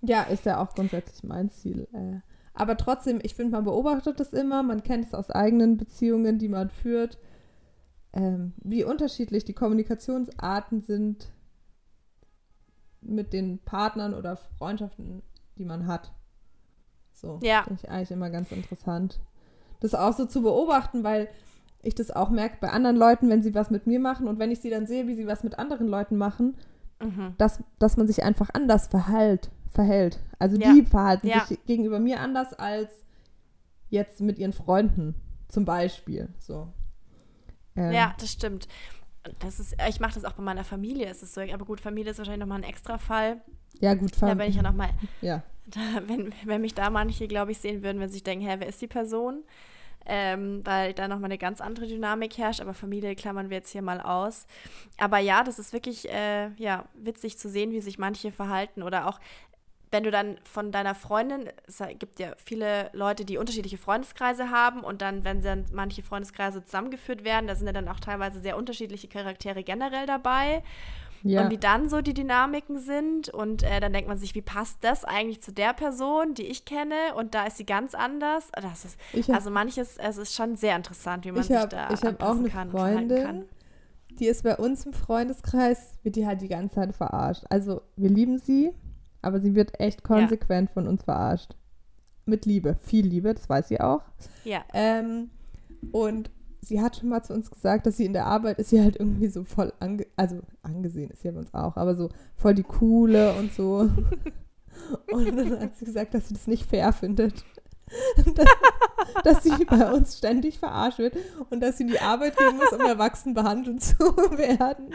ja, 0.02 0.24
ist 0.24 0.46
ja 0.46 0.62
auch 0.62 0.74
grundsätzlich 0.74 1.24
mein 1.24 1.50
Ziel. 1.50 1.88
Äh. 1.94 2.20
Aber 2.54 2.78
trotzdem, 2.78 3.20
ich 3.24 3.36
finde, 3.36 3.52
man 3.52 3.66
beobachtet 3.66 4.20
es 4.20 4.34
immer, 4.34 4.64
man 4.64 4.84
kennt 4.84 5.06
es 5.06 5.14
aus 5.14 5.30
eigenen 5.30 5.78
Beziehungen, 5.78 6.38
die 6.38 6.50
man 6.50 6.70
führt, 6.70 7.18
ähm, 8.14 8.54
wie 8.58 8.84
unterschiedlich 8.84 9.46
die 9.46 9.54
Kommunikationsarten 9.54 10.82
sind 10.82 11.32
mit 13.02 13.34
den 13.34 13.60
Partnern 13.60 14.14
oder 14.14 14.36
Freundschaften, 14.36 15.24
die 15.58 15.66
man 15.66 15.88
hat. 15.88 16.12
So, 17.14 17.40
ja. 17.42 17.64
finde 17.64 17.82
ich 17.84 17.90
eigentlich 17.90 18.12
immer 18.12 18.30
ganz 18.30 18.52
interessant. 18.52 19.20
Das 19.80 19.96
auch 19.96 20.14
so 20.14 20.26
zu 20.26 20.42
beobachten, 20.42 21.04
weil 21.04 21.30
ich 21.84 21.96
das 21.96 22.12
auch 22.12 22.30
merke 22.30 22.58
bei 22.62 22.70
anderen 22.70 22.96
Leuten, 22.96 23.30
wenn 23.30 23.42
sie 23.42 23.56
was 23.56 23.70
mit 23.70 23.88
mir 23.88 24.00
machen 24.00 24.28
und 24.28 24.40
wenn 24.40 24.52
ich 24.52 24.60
sie 24.60 24.70
dann 24.70 24.86
sehe, 24.86 25.08
wie 25.08 25.16
sie 25.16 25.28
was 25.28 25.44
mit 25.44 25.58
anderen 25.60 25.88
Leuten 25.88 26.18
machen, 26.18 26.56
mhm. 27.02 27.34
dass, 27.38 27.60
dass 27.80 27.98
man 27.98 28.08
sich 28.08 28.24
einfach 28.24 28.50
anders 28.54 28.88
verhält. 28.88 29.50
verhält. 29.72 30.20
Also 30.40 30.58
ja. 30.58 30.74
die 30.74 30.84
verhalten 30.84 31.28
ja. 31.28 31.46
sich 31.46 31.64
gegenüber 31.66 32.00
mir 32.00 32.20
anders 32.20 32.54
als 32.54 32.90
jetzt 33.90 34.22
mit 34.22 34.38
ihren 34.38 34.54
Freunden 34.54 35.16
zum 35.48 35.66
Beispiel. 35.66 36.30
So. 36.40 36.68
Ähm. 37.76 37.92
Ja, 37.92 38.16
das 38.20 38.32
stimmt. 38.32 38.68
Das 39.40 39.60
ist, 39.60 39.76
ich 39.88 40.00
mache 40.00 40.16
das 40.16 40.26
auch 40.26 40.34
bei 40.34 40.44
meiner 40.44 40.64
Familie, 40.64 41.10
ist 41.10 41.22
es 41.22 41.34
so. 41.34 41.42
Aber 41.42 41.66
gut, 41.66 41.80
Familie 41.80 42.12
ist 42.12 42.18
wahrscheinlich 42.18 42.40
nochmal 42.40 42.60
ein 42.60 42.70
extra 42.70 42.98
Fall. 42.98 43.42
Ja, 43.80 43.94
gut, 43.94 44.16
Familie. 44.16 44.36
Da 44.36 44.44
bin 44.44 44.50
ich 44.50 44.56
ja 44.56 44.64
nochmal. 44.64 44.90
Ja. 45.22 45.44
Da, 45.68 45.80
wenn, 46.08 46.34
wenn 46.44 46.60
mich 46.60 46.74
da 46.74 46.90
manche, 46.90 47.28
glaube 47.28 47.52
ich, 47.52 47.60
sehen 47.60 47.84
würden, 47.84 48.02
wenn 48.02 48.10
sie 48.10 48.16
sich 48.16 48.24
denken, 48.24 48.46
hä, 48.46 48.56
wer 48.58 48.68
ist 48.68 48.82
die 48.82 48.88
Person? 48.88 49.44
Ähm, 50.06 50.62
weil 50.66 50.94
da 50.94 51.08
nochmal 51.08 51.30
eine 51.30 51.38
ganz 51.38 51.62
andere 51.62 51.86
Dynamik 51.86 52.38
herrscht, 52.38 52.60
aber 52.60 52.74
Familie 52.74 53.16
klammern 53.16 53.50
wir 53.50 53.58
jetzt 53.58 53.70
hier 53.72 53.84
mal 53.84 54.02
aus. 54.02 54.48
Aber 54.98 55.20
ja, 55.20 55.44
das 55.44 55.60
ist 55.60 55.74
wirklich 55.74 56.10
äh, 56.10 56.50
ja, 56.58 56.86
witzig 56.96 57.38
zu 57.38 57.50
sehen, 57.50 57.72
wie 57.72 57.82
sich 57.82 58.00
manche 58.00 58.32
verhalten 58.32 58.82
oder 58.82 59.08
auch 59.08 59.20
wenn 59.92 60.04
du 60.04 60.12
dann 60.12 60.38
von 60.46 60.72
deiner 60.72 60.96
Freundin, 60.96 61.50
es 61.68 61.84
gibt 62.00 62.20
ja 62.20 62.34
viele 62.38 62.90
Leute, 62.94 63.26
die 63.26 63.38
unterschiedliche 63.38 63.78
Freundeskreise 63.78 64.50
haben 64.50 64.82
und 64.82 65.02
dann, 65.02 65.26
wenn 65.26 65.42
dann 65.42 65.66
manche 65.74 66.02
Freundeskreise 66.02 66.64
zusammengeführt 66.64 67.26
werden, 67.26 67.48
da 67.48 67.56
sind 67.56 67.68
ja 67.68 67.74
dann 67.74 67.90
auch 67.90 68.00
teilweise 68.00 68.40
sehr 68.40 68.56
unterschiedliche 68.56 69.10
Charaktere 69.10 69.64
generell 69.64 70.06
dabei. 70.06 70.64
Ja. 71.24 71.44
Und 71.44 71.52
wie 71.52 71.58
dann 71.58 71.90
so 71.90 72.02
die 72.02 72.14
Dynamiken 72.14 72.80
sind. 72.80 73.30
Und 73.30 73.64
äh, 73.64 73.80
dann 73.80 73.94
denkt 73.94 74.08
man 74.08 74.18
sich, 74.18 74.34
wie 74.36 74.42
passt 74.42 74.78
das 74.84 75.06
eigentlich 75.06 75.42
zu 75.42 75.52
der 75.52 75.74
Person, 75.74 76.34
die 76.34 76.48
ich 76.48 76.66
kenne? 76.66 76.96
Und 77.16 77.36
da 77.36 77.46
ist 77.46 77.58
sie 77.58 77.66
ganz 77.66 77.94
anders. 77.96 78.50
Das 78.54 78.86
ist, 78.86 79.00
hab- 79.30 79.36
also 79.36 79.50
manches, 79.52 79.98
es 79.98 80.18
ist 80.18 80.34
schon 80.36 80.56
sehr 80.56 80.76
interessant, 80.76 81.26
wie 81.26 81.32
man 81.32 81.42
ich 81.42 81.48
sich 81.48 81.58
habe 81.58 81.70
da 81.70 81.90
ich 81.94 82.02
hab 82.04 82.22
auch 82.22 82.30
anpassen 82.32 82.40
eine 82.40 82.50
kann 82.50 82.68
und 82.70 82.78
verhalten 82.78 83.08
kann. 83.10 83.22
Freundin, 83.26 83.50
die 84.20 84.26
ist 84.28 84.44
bei 84.44 84.56
uns 84.58 84.86
im 84.86 84.94
Freundeskreis, 84.94 85.98
wird 86.04 86.16
die 86.16 86.26
halt 86.26 86.42
die 86.42 86.48
ganze 86.50 86.76
Zeit 86.76 86.96
verarscht. 86.96 87.44
Also 87.50 87.82
wir 87.96 88.10
lieben 88.10 88.40
sie, 88.40 88.72
aber 89.22 89.40
sie 89.40 89.56
wird 89.56 89.80
echt 89.80 90.04
konsequent 90.04 90.72
von 90.72 90.88
uns 90.88 91.04
verarscht. 91.04 91.56
Mit 92.26 92.46
Liebe, 92.46 92.76
viel 92.82 93.06
Liebe, 93.06 93.34
das 93.34 93.50
weiß 93.50 93.68
sie 93.68 93.80
auch. 93.80 94.02
Ja. 94.44 94.64
Ähm, 94.74 95.30
und 95.92 96.30
sie 96.62 96.82
hat 96.82 96.96
schon 96.96 97.10
mal 97.10 97.24
zu 97.24 97.34
uns 97.34 97.50
gesagt, 97.50 97.86
dass 97.86 97.98
sie 97.98 98.06
in 98.06 98.14
der 98.14 98.28
Arbeit 98.28 98.60
ist 98.60 98.70
sie 98.70 98.82
halt 98.82 98.96
irgendwie 98.98 99.28
so 99.28 99.44
voll 99.44 99.74
ange 99.80 100.06
also 100.16 100.40
angesehen 100.62 101.10
ist 101.10 101.22
sie 101.22 101.32
bei 101.32 101.40
uns 101.40 101.54
auch, 101.54 101.76
aber 101.76 101.96
so 101.96 102.10
voll 102.36 102.54
die 102.54 102.64
coole 102.64 103.34
und 103.34 103.54
so. 103.54 103.90
Und 105.12 105.38
dann 105.38 105.60
hat 105.60 105.76
sie 105.78 105.86
gesagt, 105.86 106.14
dass 106.14 106.28
sie 106.28 106.34
das 106.34 106.48
nicht 106.48 106.66
fair 106.66 106.92
findet. 106.92 107.46
dass, 108.36 108.46
dass 109.24 109.44
sie 109.44 109.66
bei 109.66 109.92
uns 109.92 110.18
ständig 110.18 110.60
verarscht 110.60 110.98
wird 111.00 111.16
und 111.50 111.62
dass 111.62 111.78
sie 111.78 111.84
in 111.84 111.90
die 111.90 112.00
Arbeit 112.00 112.38
gehen 112.38 112.58
muss, 112.58 112.72
um 112.72 112.82
erwachsen 112.82 113.34
behandelt 113.34 113.84
zu 113.84 113.98
werden. 114.38 114.94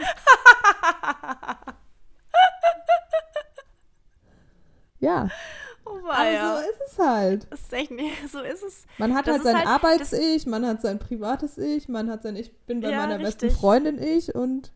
Ja, 4.99 5.29
Oh, 5.89 6.07
aber 6.09 6.61
so 6.63 6.69
ist 6.69 6.91
es 6.91 6.99
halt. 6.99 7.47
Das 7.51 7.61
ist 7.61 7.73
echt, 7.73 7.91
nee, 7.91 8.11
so 8.31 8.39
ist 8.41 8.63
es. 8.63 8.85
Man 8.97 9.13
hat 9.15 9.27
Das 9.27 9.35
halt 9.35 9.43
sein 9.43 9.55
halt- 9.57 9.67
Arbeits-Ich, 9.67 10.45
man 10.45 10.65
hat 10.65 10.81
sein 10.81 10.99
privates 10.99 11.57
Ich, 11.57 11.87
man 11.89 12.09
hat 12.09 12.23
sein 12.23 12.35
Ich 12.35 12.53
bin 12.65 12.81
bei 12.81 12.89
Ja, 12.91 12.97
meiner 12.99 13.17
besten 13.19 13.45
richtig. 13.45 13.53
Freundin 13.59 14.01
Ich 14.01 14.33
und 14.35 14.71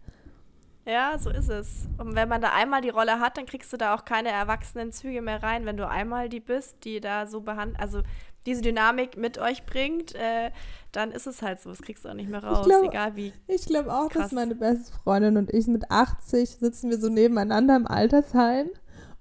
Ja, 0.86 1.18
so 1.20 1.30
ist 1.30 1.50
es. 1.50 1.88
Und 1.98 2.16
wenn 2.16 2.28
man 2.28 2.42
da 2.42 2.50
einmal 2.54 2.82
die 2.82 2.90
Rolle 2.90 3.20
hat, 3.20 3.38
dann 3.38 3.46
kriegst 3.46 3.72
du 3.72 3.78
da 3.78 3.94
auch 3.96 4.04
keine 4.06 4.30
erwachsenen 4.30 4.92
Züge 4.92 5.22
mehr 5.22 5.44
rein. 5.44 5.66
Wenn 5.66 5.78
du 5.78 5.88
einmal 5.88 6.28
die 6.30 6.40
bist, 6.40 6.84
die 6.86 7.00
da 7.00 7.28
so 7.28 7.42
behandelt, 7.42 7.80
also 7.80 8.02
diese 8.48 8.64
Dynamik 8.64 9.16
mit 9.18 9.38
euch 9.38 9.68
bringt, 9.68 10.16
äh, 10.16 10.50
dann 10.92 11.12
ist 11.12 11.28
es 11.28 11.44
halt 11.44 11.62
so. 11.62 11.70
Das 11.70 11.84
kriegst 11.84 12.04
du 12.04 12.10
auch 12.10 12.16
nicht 12.16 12.28
mehr 12.30 12.44
raus, 12.44 12.66
glaub- 12.66 12.84
egal 12.86 13.16
wie. 13.16 13.32
ich 13.48 13.66
glaube 13.68 13.94
auch, 13.94 14.10
Krass. 14.10 14.24
dass 14.24 14.32
meine 14.32 14.56
beste 14.56 14.92
Freundin 15.04 15.38
und 15.38 15.54
ich 15.54 15.68
mit 15.68 15.92
80 15.92 16.58
sitzen 16.60 16.90
wir 16.90 16.98
so 17.00 17.10
nebeneinander 17.10 17.76
im 17.76 17.86
Altersheim 17.86 18.72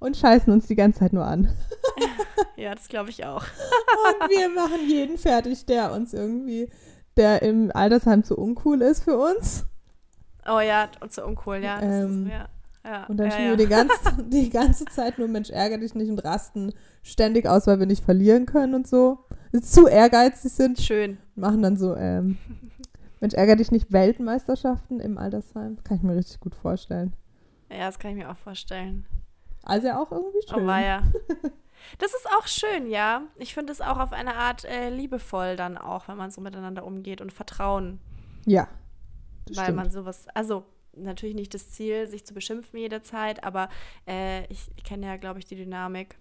und 0.00 0.16
scheißen 0.16 0.52
uns 0.52 0.66
die 0.66 0.74
ganze 0.74 1.00
Zeit 1.00 1.12
nur 1.12 1.24
an. 1.24 1.48
Ja, 2.56 2.74
das 2.74 2.88
glaube 2.88 3.08
ich 3.08 3.24
auch. 3.24 3.42
Und 3.42 4.28
wir 4.28 4.50
machen 4.50 4.86
jeden 4.86 5.16
fertig, 5.16 5.64
der 5.64 5.92
uns 5.92 6.12
irgendwie, 6.12 6.68
der 7.16 7.40
im 7.40 7.70
Altersheim 7.74 8.22
zu 8.22 8.36
uncool 8.36 8.82
ist 8.82 9.02
für 9.02 9.16
uns. 9.16 9.64
Oh 10.46 10.60
ja, 10.60 10.90
und 11.00 11.10
so 11.10 11.24
uncool, 11.24 11.56
ja. 11.56 11.80
Ähm, 11.80 12.26
ist, 12.26 12.32
ja. 12.32 12.48
ja. 12.84 13.06
Und 13.06 13.16
dann 13.16 13.28
ja, 13.28 13.32
spielen 13.32 13.52
ja. 13.52 13.58
wir 13.58 13.64
die 13.64 13.70
ganze, 13.70 13.94
die 14.28 14.50
ganze 14.50 14.84
Zeit 14.84 15.18
nur 15.18 15.28
Mensch, 15.28 15.48
ärger 15.48 15.78
dich 15.78 15.94
nicht 15.94 16.10
und 16.10 16.22
rasten 16.22 16.74
ständig 17.02 17.46
aus, 17.46 17.66
weil 17.66 17.78
wir 17.78 17.86
nicht 17.86 18.04
verlieren 18.04 18.44
können 18.44 18.74
und 18.74 18.86
so. 18.86 19.24
Zu 19.62 19.86
ehrgeizig 19.86 20.52
sind. 20.52 20.78
Schön. 20.80 21.16
machen 21.34 21.62
dann 21.62 21.78
so, 21.78 21.96
ähm, 21.96 22.36
Mensch, 23.20 23.32
ärger 23.32 23.56
dich 23.56 23.70
nicht 23.70 23.90
Weltmeisterschaften 23.90 25.00
im 25.00 25.16
Altersheim. 25.16 25.78
Kann 25.82 25.96
ich 25.96 26.02
mir 26.02 26.14
richtig 26.14 26.40
gut 26.40 26.54
vorstellen. 26.54 27.14
Ja, 27.70 27.86
das 27.86 27.98
kann 27.98 28.10
ich 28.10 28.16
mir 28.18 28.30
auch 28.30 28.36
vorstellen. 28.36 29.06
Also 29.62 29.88
ja 29.88 30.00
auch 30.00 30.10
irgendwie 30.10 30.40
schön. 30.48 30.64
Oh 30.64 30.66
weia. 30.66 31.02
Das 31.98 32.12
ist 32.12 32.26
auch 32.38 32.46
schön, 32.46 32.86
ja. 32.86 33.22
Ich 33.36 33.54
finde 33.54 33.72
es 33.72 33.80
auch 33.80 33.98
auf 33.98 34.12
eine 34.12 34.36
Art 34.36 34.64
äh, 34.64 34.90
liebevoll 34.90 35.56
dann 35.56 35.78
auch, 35.78 36.08
wenn 36.08 36.16
man 36.16 36.30
so 36.30 36.40
miteinander 36.40 36.84
umgeht 36.84 37.20
und 37.20 37.32
Vertrauen. 37.32 37.98
Ja. 38.46 38.68
weil 39.46 39.64
stimmt. 39.64 39.76
man 39.76 39.90
sowas, 39.90 40.26
also 40.34 40.64
natürlich 40.94 41.34
nicht 41.34 41.54
das 41.54 41.70
Ziel, 41.70 42.06
sich 42.06 42.24
zu 42.24 42.34
beschimpfen 42.34 42.78
jederzeit, 42.78 43.44
aber 43.44 43.68
äh, 44.06 44.46
ich, 44.46 44.70
kenne 44.84 45.06
ja, 45.06 45.16
glaube 45.16 45.38
ich, 45.38 45.44
die 45.44 45.56
Dynamik 45.56 46.16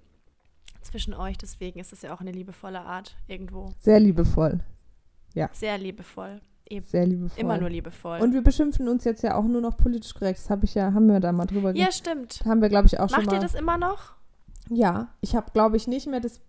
zwischen 0.82 1.14
euch, 1.14 1.38
deswegen 1.38 1.80
ist 1.80 1.94
es 1.94 2.02
ja 2.02 2.14
auch 2.14 2.22
eine 2.22 2.32
liebevolle 2.32 2.82
Art 2.82 3.16
irgendwo. 3.28 3.74
Sehr 3.80 4.00
liebevoll. 4.00 4.60
Sehr 5.54 5.78
liebevoll. 5.78 6.42
Eben. 6.70 6.86
Sehr 6.86 7.08
liebevoll. 7.08 7.40
Immer 7.40 7.58
nur 7.58 7.70
liebevoll. 7.70 8.20
Und 8.20 8.34
wir 8.34 8.44
beschimpfen 8.44 8.88
uns 8.88 9.04
jetzt 9.04 9.24
ja 9.24 9.36
auch 9.36 9.46
nur 9.46 9.60
noch 9.60 9.76
politisch 9.76 10.14
korrekt. 10.14 10.40
Das 10.40 10.50
habe 10.50 10.66
ich 10.66 10.76
ja, 10.76 10.94
haben 10.94 11.08
wir 11.08 11.20
da 11.20 11.32
mal 11.32 11.46
drüber 11.46 11.76
ja, 11.76 11.92
stimmt. 11.92 12.42
Haben 12.46 12.62
wir, 12.62 12.70
glaube 12.70 12.88
ich, 12.88 13.00
auch 13.00 13.10
schon 13.10 13.20
Macht 13.20 13.28
mal. 13.28 13.36
ihr 13.36 13.42
das 13.42 13.56
immer 13.56 13.78
noch? 13.78 14.14
Ja, 14.70 15.10
ich 15.22 15.36
habe, 15.36 15.50
glaube 15.52 15.78
ich, 15.78 15.88
nicht 15.88 16.06
mehr 16.06 16.20
das, 16.20 16.40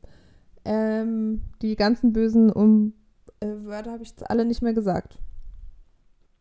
ähm, 0.67 1.41
die 1.63 1.75
ganzen 1.75 2.13
bösen 2.13 2.53
um, 2.53 2.93
äh, 3.41 3.47
Wörter 3.65 3.93
habe 3.93 4.03
ich 4.03 4.11
jetzt 4.11 4.29
alle 4.29 4.45
nicht 4.45 4.61
mehr 4.61 4.75
gesagt. 4.75 5.19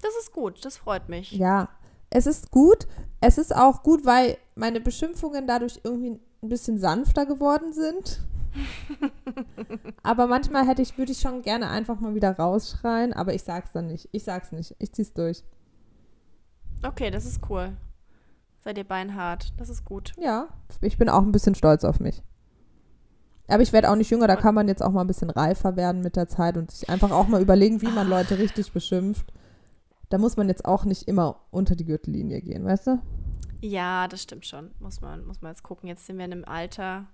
Das 0.01 0.11
ist 0.19 0.33
gut, 0.33 0.63
das 0.65 0.75
freut 0.75 1.07
mich. 1.07 1.31
Ja, 1.31 1.69
es 2.09 2.27
ist 2.27 2.51
gut. 2.51 2.87
Es 3.21 3.37
ist 3.37 3.55
auch 3.55 3.83
gut, 3.83 4.05
weil 4.05 4.37
meine 4.55 4.79
Beschimpfungen 4.79 5.47
dadurch 5.47 5.79
irgendwie 5.83 6.19
ein 6.41 6.49
bisschen 6.49 6.79
sanfter 6.79 7.25
geworden 7.25 7.73
sind. 7.73 8.21
aber 10.03 10.27
manchmal 10.27 10.67
hätte 10.67 10.81
ich, 10.81 10.97
würde 10.97 11.11
ich 11.11 11.19
schon 11.19 11.41
gerne 11.41 11.69
einfach 11.69 11.99
mal 11.99 12.15
wieder 12.15 12.31
rausschreien, 12.31 13.13
aber 13.13 13.33
ich 13.33 13.43
sag's 13.43 13.71
dann 13.71 13.87
nicht. 13.87 14.09
Ich 14.11 14.23
sag's 14.23 14.51
nicht. 14.51 14.75
Ich 14.79 14.93
zieh's 14.93 15.13
durch. 15.13 15.43
Okay, 16.85 17.11
das 17.11 17.25
ist 17.25 17.41
cool. 17.49 17.75
Seid 18.61 18.77
ihr 18.77 18.83
beinhart, 18.83 19.53
das 19.57 19.69
ist 19.69 19.85
gut. 19.85 20.13
Ja, 20.17 20.49
ich 20.81 20.97
bin 20.97 21.09
auch 21.09 21.21
ein 21.21 21.31
bisschen 21.31 21.55
stolz 21.55 21.83
auf 21.83 21.99
mich. 21.99 22.21
Aber 23.47 23.63
ich 23.63 23.73
werde 23.73 23.89
auch 23.89 23.95
nicht 23.95 24.11
jünger, 24.11 24.27
da 24.27 24.35
kann 24.35 24.53
man 24.53 24.67
jetzt 24.67 24.83
auch 24.83 24.91
mal 24.91 25.01
ein 25.01 25.07
bisschen 25.07 25.29
reifer 25.29 25.75
werden 25.75 26.01
mit 26.01 26.15
der 26.15 26.27
Zeit 26.27 26.55
und 26.55 26.69
sich 26.69 26.89
einfach 26.89 27.11
auch 27.11 27.27
mal 27.27 27.41
überlegen, 27.41 27.81
wie 27.81 27.87
man 27.87 28.07
Leute 28.07 28.37
richtig 28.37 28.71
beschimpft. 28.73 29.33
Da 30.09 30.17
muss 30.17 30.37
man 30.37 30.47
jetzt 30.47 30.65
auch 30.65 30.85
nicht 30.85 31.07
immer 31.07 31.39
unter 31.51 31.75
die 31.75 31.85
Gürtellinie 31.85 32.41
gehen, 32.41 32.65
weißt 32.65 32.87
du? 32.87 32.99
Ja, 33.61 34.07
das 34.07 34.21
stimmt 34.21 34.45
schon. 34.45 34.71
Muss 34.79 35.01
man, 35.01 35.25
muss 35.25 35.41
man 35.41 35.51
jetzt 35.51 35.63
gucken. 35.63 35.87
Jetzt 35.87 36.05
sind 36.05 36.17
wir 36.17 36.25
in 36.25 36.31
einem 36.31 36.45
Alter, 36.45 37.07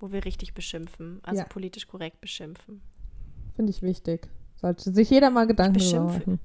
wo 0.00 0.12
wir 0.12 0.24
richtig 0.24 0.54
beschimpfen, 0.54 1.20
also 1.22 1.40
Ja. 1.42 1.46
politisch 1.48 1.86
korrekt 1.86 2.20
beschimpfen. 2.20 2.80
Finde 3.56 3.70
ich 3.70 3.82
wichtig. 3.82 4.28
Sollte 4.56 4.92
sich 4.92 5.10
jeder 5.10 5.30
mal 5.30 5.46
Gedanken 5.46 5.78
darüber 5.78 6.04
machen. 6.12 6.40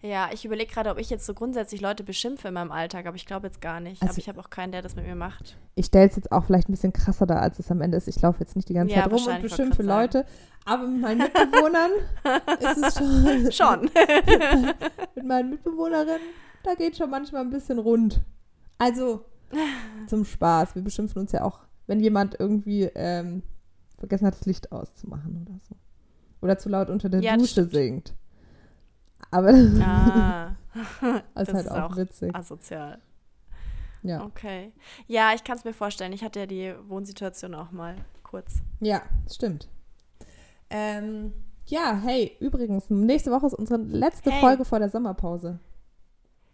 Ja, 0.00 0.30
ich 0.32 0.44
überlege 0.44 0.72
gerade, 0.72 0.90
ob 0.90 0.98
ich 0.98 1.10
jetzt 1.10 1.26
so 1.26 1.34
grundsätzlich 1.34 1.80
Leute 1.80 2.04
beschimpfe 2.04 2.48
in 2.48 2.54
meinem 2.54 2.70
Alltag, 2.70 3.06
aber 3.06 3.16
ich 3.16 3.26
glaube 3.26 3.48
jetzt 3.48 3.60
gar 3.60 3.80
nicht. 3.80 4.00
Also- 4.00 4.12
aber 4.12 4.18
ich 4.18 4.28
habe 4.28 4.40
auch 4.40 4.48
keinen, 4.48 4.70
der 4.70 4.80
das 4.80 4.94
mit 4.94 5.04
mir 5.04 5.16
macht. 5.16 5.58
Ich 5.74 5.86
stelle 5.86 6.08
es 6.08 6.14
jetzt 6.14 6.30
auch 6.30 6.44
vielleicht 6.44 6.68
ein 6.68 6.72
bisschen 6.72 6.92
krasser 6.92 7.26
dar, 7.26 7.42
als 7.42 7.58
es 7.58 7.68
am 7.72 7.80
Ende 7.80 7.96
ist. 7.96 8.06
Ich 8.06 8.20
laufe 8.22 8.38
jetzt 8.38 8.54
nicht 8.54 8.68
die 8.68 8.74
ganze 8.74 8.94
Ja, 8.94 9.02
Zeit 9.04 9.12
rum 9.12 9.26
und 9.26 9.42
beschimpfe 9.42 9.82
Leute. 9.82 10.24
Aber 10.64 10.86
mit 10.86 11.00
meinen 11.00 11.18
Mitbewohnern 11.18 11.90
ist 12.60 12.78
es 12.78 12.94
schon. 12.96 13.52
Schon. 13.52 13.90
mit 15.16 15.26
meinen 15.26 15.50
Mitbewohnerinnen, 15.50 16.20
da 16.62 16.74
geht 16.74 16.96
schon 16.96 17.10
manchmal 17.10 17.40
ein 17.42 17.50
bisschen 17.50 17.80
rund. 17.80 18.20
Also 18.78 19.24
zum 20.06 20.24
Spaß. 20.24 20.76
Wir 20.76 20.82
beschimpfen 20.82 21.20
uns 21.22 21.32
ja 21.32 21.42
auch, 21.42 21.60
wenn 21.88 21.98
jemand 22.00 22.38
irgendwie 22.38 22.84
ähm, 22.94 23.42
vergessen 23.98 24.26
hat, 24.26 24.34
das 24.34 24.46
Licht 24.46 24.70
auszumachen 24.70 25.44
oder 25.44 25.58
so. 25.68 25.74
Oder 26.40 26.56
zu 26.58 26.68
laut 26.68 26.88
unter 26.90 27.08
der 27.08 27.20
Ja, 27.20 27.36
Dusche 27.36 27.64
singt. 27.64 28.14
Aber 29.32 29.48
ah, 29.82 30.54
das 31.34 31.48
ist 31.48 31.54
halt 31.54 31.68
auch, 31.70 31.90
auch 31.90 31.96
witzig. 31.96 32.32
asozial. 32.34 33.00
Ja. 34.04 34.24
Okay. 34.24 34.72
Ja, 35.08 35.32
ich 35.34 35.42
kann 35.42 35.56
es 35.58 35.64
mir 35.64 35.74
vorstellen. 35.74 36.12
Ich 36.12 36.22
hatte 36.22 36.38
ja 36.38 36.46
die 36.46 36.72
Wohnsituation 36.86 37.54
auch 37.56 37.72
mal 37.72 37.96
kurz. 38.22 38.62
ja, 38.80 39.02
stimmt. 39.28 39.68
Ähm, 40.70 41.32
ja, 41.66 41.98
hey, 42.04 42.36
übrigens, 42.40 42.88
nächste 42.90 43.30
Woche 43.32 43.46
ist 43.46 43.54
unsere 43.54 43.80
letzte 43.82 44.30
Hey. 44.30 44.40
Folge 44.40 44.64
vor 44.64 44.78
der 44.78 44.88
Sommerpause. 44.90 45.58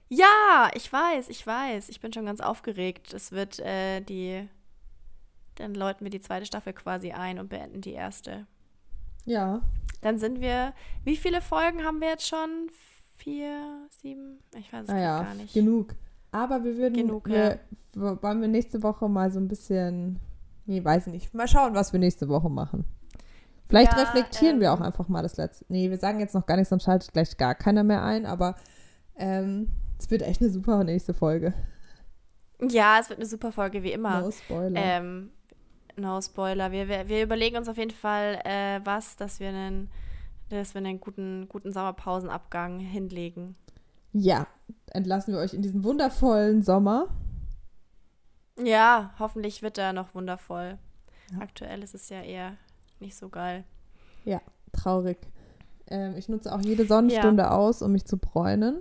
Ja, 0.08 0.70
ich 0.74 0.90
weiß, 0.92 1.28
ich 1.28 1.46
weiß. 1.46 1.88
Ich 1.88 2.00
bin 2.00 2.12
schon 2.12 2.26
ganz 2.26 2.40
aufgeregt. 2.40 3.12
Es 3.12 3.32
wird 3.32 3.58
äh, 3.60 4.00
die. 4.00 4.48
Dann 5.56 5.74
läuten 5.74 6.04
wir 6.04 6.10
die 6.10 6.20
zweite 6.20 6.46
Staffel 6.46 6.72
quasi 6.72 7.12
ein 7.12 7.38
und 7.38 7.48
beenden 7.48 7.80
die 7.80 7.92
erste. 7.92 8.46
Ja. 9.24 9.60
Dann 10.00 10.18
sind 10.18 10.40
wir. 10.40 10.72
Wie 11.04 11.16
viele 11.16 11.40
Folgen 11.40 11.84
haben 11.84 12.00
wir 12.00 12.08
jetzt 12.08 12.26
schon? 12.26 12.68
Vier, 13.16 13.86
sieben? 13.90 14.38
Ich 14.58 14.72
weiß 14.72 14.82
es 14.82 14.88
Naja, 14.88 15.22
gar 15.22 15.34
nicht. 15.34 15.54
Genug. 15.54 15.94
Aber 16.32 16.64
wir 16.64 16.76
würden, 16.76 16.94
Genug, 16.94 17.28
wir, 17.28 17.60
w- 17.94 18.16
wollen 18.20 18.40
wir 18.40 18.48
nächste 18.48 18.82
Woche 18.82 19.08
mal 19.08 19.30
so 19.30 19.38
ein 19.38 19.46
bisschen, 19.46 20.18
nee, 20.66 20.82
weiß 20.84 21.06
ich 21.06 21.12
nicht, 21.12 21.32
mal 21.34 21.46
schauen, 21.46 21.74
was 21.74 21.92
wir 21.92 22.00
nächste 22.00 22.28
Woche 22.28 22.50
machen. 22.50 22.84
Vielleicht 23.68 23.92
Ja, 23.92 24.00
reflektieren 24.02 24.60
wir 24.60 24.68
ähm, 24.68 24.74
auch 24.74 24.80
einfach 24.80 25.08
mal 25.08 25.22
das 25.22 25.36
letzte. 25.36 25.64
Nee, 25.68 25.88
wir 25.90 25.96
sagen 25.98 26.18
jetzt 26.20 26.34
noch 26.34 26.44
gar 26.44 26.56
nichts, 26.56 26.70
sonst 26.70 26.82
schaltet 26.84 27.12
gleich 27.12 27.36
gar 27.36 27.54
keiner 27.54 27.84
mehr 27.84 28.02
ein, 28.02 28.26
aber 28.26 28.56
ähm, 29.16 29.68
es 29.98 30.10
wird 30.10 30.22
echt 30.22 30.42
eine 30.42 30.50
super 30.50 30.82
nächste 30.84 31.14
Folge. 31.14 31.54
Ja, 32.60 32.98
es 33.00 33.08
wird 33.08 33.20
eine 33.20 33.28
super 33.28 33.52
Folge, 33.52 33.82
wie 33.82 33.92
immer. 33.92 34.20
No 34.22 34.30
Spoiler. 34.30 34.72
Ähm, 34.74 35.30
no 35.96 36.20
Spoiler. 36.20 36.72
Wir, 36.72 36.88
wir, 36.88 37.08
wir 37.08 37.22
überlegen 37.22 37.56
uns 37.56 37.68
auf 37.68 37.76
jeden 37.76 37.90
Fall 37.90 38.40
äh, 38.44 38.80
was, 38.84 39.16
dass 39.16 39.40
wir 39.40 39.48
einen, 39.48 39.90
dass 40.48 40.74
wir 40.74 40.80
einen 40.80 41.00
guten, 41.00 41.48
guten 41.48 41.72
Sommerpausenabgang 41.72 42.78
hinlegen. 42.80 43.56
ja, 44.12 44.46
entlassen 44.92 45.34
wir 45.34 45.40
euch 45.40 45.54
in 45.54 45.62
diesen 45.62 45.82
wundervollen 45.84 46.62
Sommer. 46.62 47.08
Ja, 48.62 49.12
hoffentlich 49.18 49.62
wird 49.62 49.78
er 49.78 49.92
noch 49.92 50.14
wundervoll. 50.14 50.78
Ja. 51.32 51.38
Aktuell 51.40 51.82
ist 51.82 51.94
es 51.94 52.08
ja 52.10 52.20
eher 52.22 52.56
nicht 53.00 53.16
so 53.16 53.28
geil. 53.28 53.64
Traurig. 54.72 55.18
Ähm, 55.86 56.16
ich 56.16 56.28
nutze 56.28 56.52
auch 56.52 56.60
jede 56.60 56.84
Sonnenstunde 56.84 57.50
aus, 57.52 57.80
um 57.80 57.92
mich 57.92 58.06
zu 58.06 58.18
bräunen. 58.18 58.78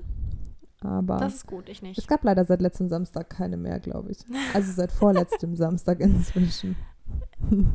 Aber 0.82 1.18
Das 1.18 1.36
ist 1.36 1.46
gut, 1.48 1.70
ich 1.70 1.84
nicht. 1.84 2.00
es 2.00 2.08
gab 2.08 2.24
leider 2.24 2.44
seit 2.46 2.62
letztem 2.62 2.90
Samstag 2.90 3.30
keine 3.30 3.58
mehr, 3.58 3.80
glaube 3.80 4.10
ich. 4.12 4.18
Also 4.56 4.72
seit 4.72 4.92
vorletztem 4.92 5.56
Samstag 5.64 6.00
inzwischen. 6.00 6.76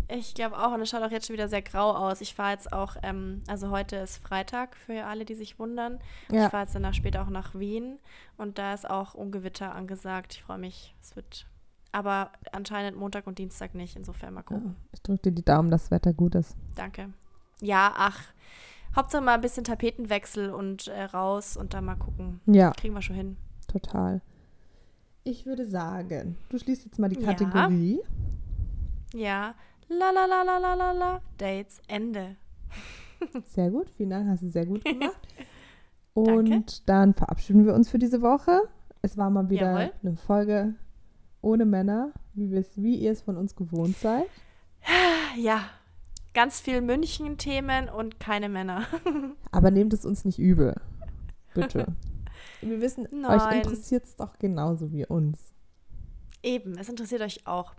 Ich 0.08 0.34
glaube 0.34 0.58
auch, 0.58 0.72
und 0.72 0.80
es 0.80 0.88
schaut 0.88 1.02
auch 1.02 1.10
jetzt 1.10 1.26
schon 1.26 1.34
wieder 1.34 1.48
sehr 1.48 1.62
grau 1.62 1.92
aus. 1.92 2.20
Ich 2.20 2.34
fahre 2.34 2.52
jetzt 2.52 2.72
auch, 2.72 2.96
ähm, 3.02 3.42
also 3.46 3.70
heute 3.70 3.96
ist 3.96 4.16
Freitag 4.16 4.76
für 4.76 5.04
alle, 5.04 5.24
die 5.24 5.34
sich 5.34 5.58
wundern. 5.58 5.98
Ja. 6.32 6.46
Ich 6.46 6.50
fahre 6.50 6.64
jetzt 6.64 6.74
danach 6.74 6.94
später 6.94 7.22
auch 7.22 7.28
nach 7.30 7.54
Wien 7.54 7.98
und 8.38 8.58
da 8.58 8.72
ist 8.74 8.88
auch 8.88 9.14
Ungewitter 9.14 9.74
angesagt. 9.74 10.34
Ich 10.34 10.42
freue 10.42 10.58
mich, 10.58 10.94
es 11.02 11.14
wird, 11.16 11.46
aber 11.92 12.32
anscheinend 12.52 12.96
Montag 12.98 13.26
und 13.26 13.38
Dienstag 13.38 13.74
nicht. 13.74 13.94
Insofern 13.96 14.32
mal 14.34 14.40
Ja, 14.40 14.44
gucken. 14.46 14.76
ich 14.92 15.02
drücke 15.02 15.22
dir 15.24 15.32
die 15.32 15.44
Daumen, 15.44 15.70
dass 15.70 15.82
das 15.84 15.90
Wetter 15.90 16.12
gut 16.14 16.34
ist. 16.34 16.56
Danke. 16.74 17.10
Ja, 17.60 17.92
ach, 17.96 18.20
Hauptsache 18.96 19.22
mal 19.22 19.34
ein 19.34 19.40
bisschen 19.42 19.64
Tapetenwechsel 19.64 20.50
und 20.50 20.88
äh, 20.88 21.02
raus 21.04 21.56
und 21.56 21.74
dann 21.74 21.84
mal 21.84 21.96
gucken. 21.96 22.40
Ja, 22.46 22.70
Kriegen 22.72 22.94
wir 22.94 23.02
schon 23.02 23.16
hin. 23.16 23.36
total. 23.70 24.22
Ich 25.24 25.44
würde 25.44 25.66
sagen, 25.66 26.38
du 26.48 26.58
schließt 26.58 26.86
jetzt 26.86 26.98
mal 26.98 27.08
die 27.10 27.20
Ja. 27.20 27.26
Kategorie. 27.26 28.00
Ja, 28.02 28.08
la 29.14 29.54
la 30.10 30.26
la 30.26 30.42
la 30.42 30.58
la 30.58 30.74
la 30.74 30.92
la, 30.92 31.20
Dates, 31.38 31.80
Ende. 31.88 32.36
Sehr 33.46 33.70
gut, 33.70 33.90
vielen 33.90 34.10
Dank, 34.10 34.28
hast 34.28 34.42
du 34.42 34.48
sehr 34.48 34.66
gut 34.66 34.84
gemacht. 34.84 35.18
Danke. 36.14 36.32
Und 36.32 36.88
dann 36.88 37.14
verabschieden 37.14 37.64
wir 37.64 37.74
uns 37.74 37.88
für 37.88 37.98
diese 37.98 38.22
Woche. 38.22 38.62
Es 39.02 39.16
war 39.16 39.30
mal 39.30 39.50
wieder 39.50 39.72
Jawohl. 39.72 39.92
eine 40.02 40.16
Folge 40.16 40.74
ohne 41.40 41.64
Männer, 41.64 42.12
wie, 42.34 42.50
wie 42.76 42.96
ihr 42.96 43.12
es 43.12 43.22
von 43.22 43.36
uns 43.36 43.54
gewohnt 43.54 43.96
seid. 43.96 44.26
Ja, 45.36 45.60
ganz 46.32 46.58
viel 46.58 46.80
München-Themen 46.80 47.90
und 47.90 48.18
keine 48.18 48.48
Männer. 48.48 48.86
Aber 49.52 49.70
nehmt 49.70 49.92
es 49.92 50.06
uns 50.06 50.24
nicht 50.24 50.38
übel. 50.38 50.74
Bitte. 51.54 51.86
wir 52.62 52.80
wissen, 52.80 53.06
euch 53.06 53.12
Nein. 53.12 53.58
interessiert 53.58 54.04
es 54.04 54.16
doch 54.16 54.38
genauso 54.38 54.90
wie 54.90 55.04
uns. 55.06 55.52
Eben, 56.42 56.78
es 56.78 56.88
interessiert 56.88 57.20
euch 57.20 57.46
auch. 57.46 57.74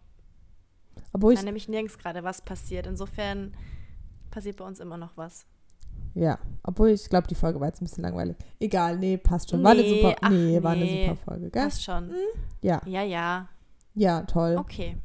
Obwohl 1.13 1.33
Da 1.33 1.39
ich, 1.39 1.45
nämlich 1.45 1.67
nirgends 1.67 1.97
gerade 1.97 2.23
was 2.23 2.41
passiert. 2.41 2.87
Insofern 2.87 3.53
passiert 4.31 4.57
bei 4.57 4.65
uns 4.65 4.79
immer 4.79 4.97
noch 4.97 5.17
was. 5.17 5.45
ja, 6.13 6.37
obwohl 6.63 6.89
ich 6.89 7.09
glaube, 7.09 7.27
die 7.27 7.35
Folge 7.35 7.59
war 7.59 7.67
jetzt 7.67 7.81
ein 7.81 7.85
bisschen 7.85 8.03
langweilig. 8.03 8.37
Egal, 8.59 8.97
nee, 8.97 9.17
passt 9.17 9.49
schon. 9.49 9.63
War 9.63 9.71
eine 9.71 9.81
Nee, 9.81 10.01
super, 10.01 10.15
ach, 10.21 10.29
nee, 10.29 10.61
war 10.63 10.71
eine 10.71 10.85
super 10.87 11.15
Folge, 11.15 11.49
gell? 11.49 11.63
Passt 11.63 11.83
schon. 11.83 12.11
Ja, 12.61 12.81
Ja, 12.85 13.03
ja. 13.03 13.47
ja, 13.95 14.21
toll. 14.23 14.57
Okay. 14.59 14.97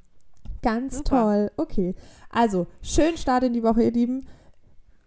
Ganz 0.62 0.96
Super. 0.96 1.10
toll. 1.10 1.50
Okay. 1.58 1.94
Also, 2.30 2.66
schönen 2.82 3.18
Start 3.18 3.44
in 3.44 3.52
die 3.52 3.62
Woche, 3.62 3.82
ihr 3.82 3.92
Lieben. 3.92 4.26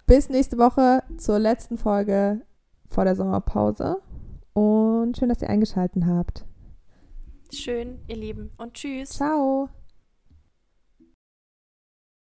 Bis 0.06 0.30
nächste 0.30 0.58
Woche 0.60 1.02
zur 1.18 1.40
letzten 1.40 1.78
Folge 1.80 2.42
vor 2.86 3.06
der 3.06 3.16
Sommerpause. 3.16 3.98
Und 4.54 5.18
schön, 5.18 5.30
dass 5.30 5.42
ihr 5.42 5.50
eingeschaltet 5.50 6.06
habt. 6.06 6.46
Schön, 7.52 8.00
ihr 8.08 8.18
Lieben. 8.18 8.52
Und 8.58 8.74
tschüss. 8.76 9.10
Ciao. 9.10 9.70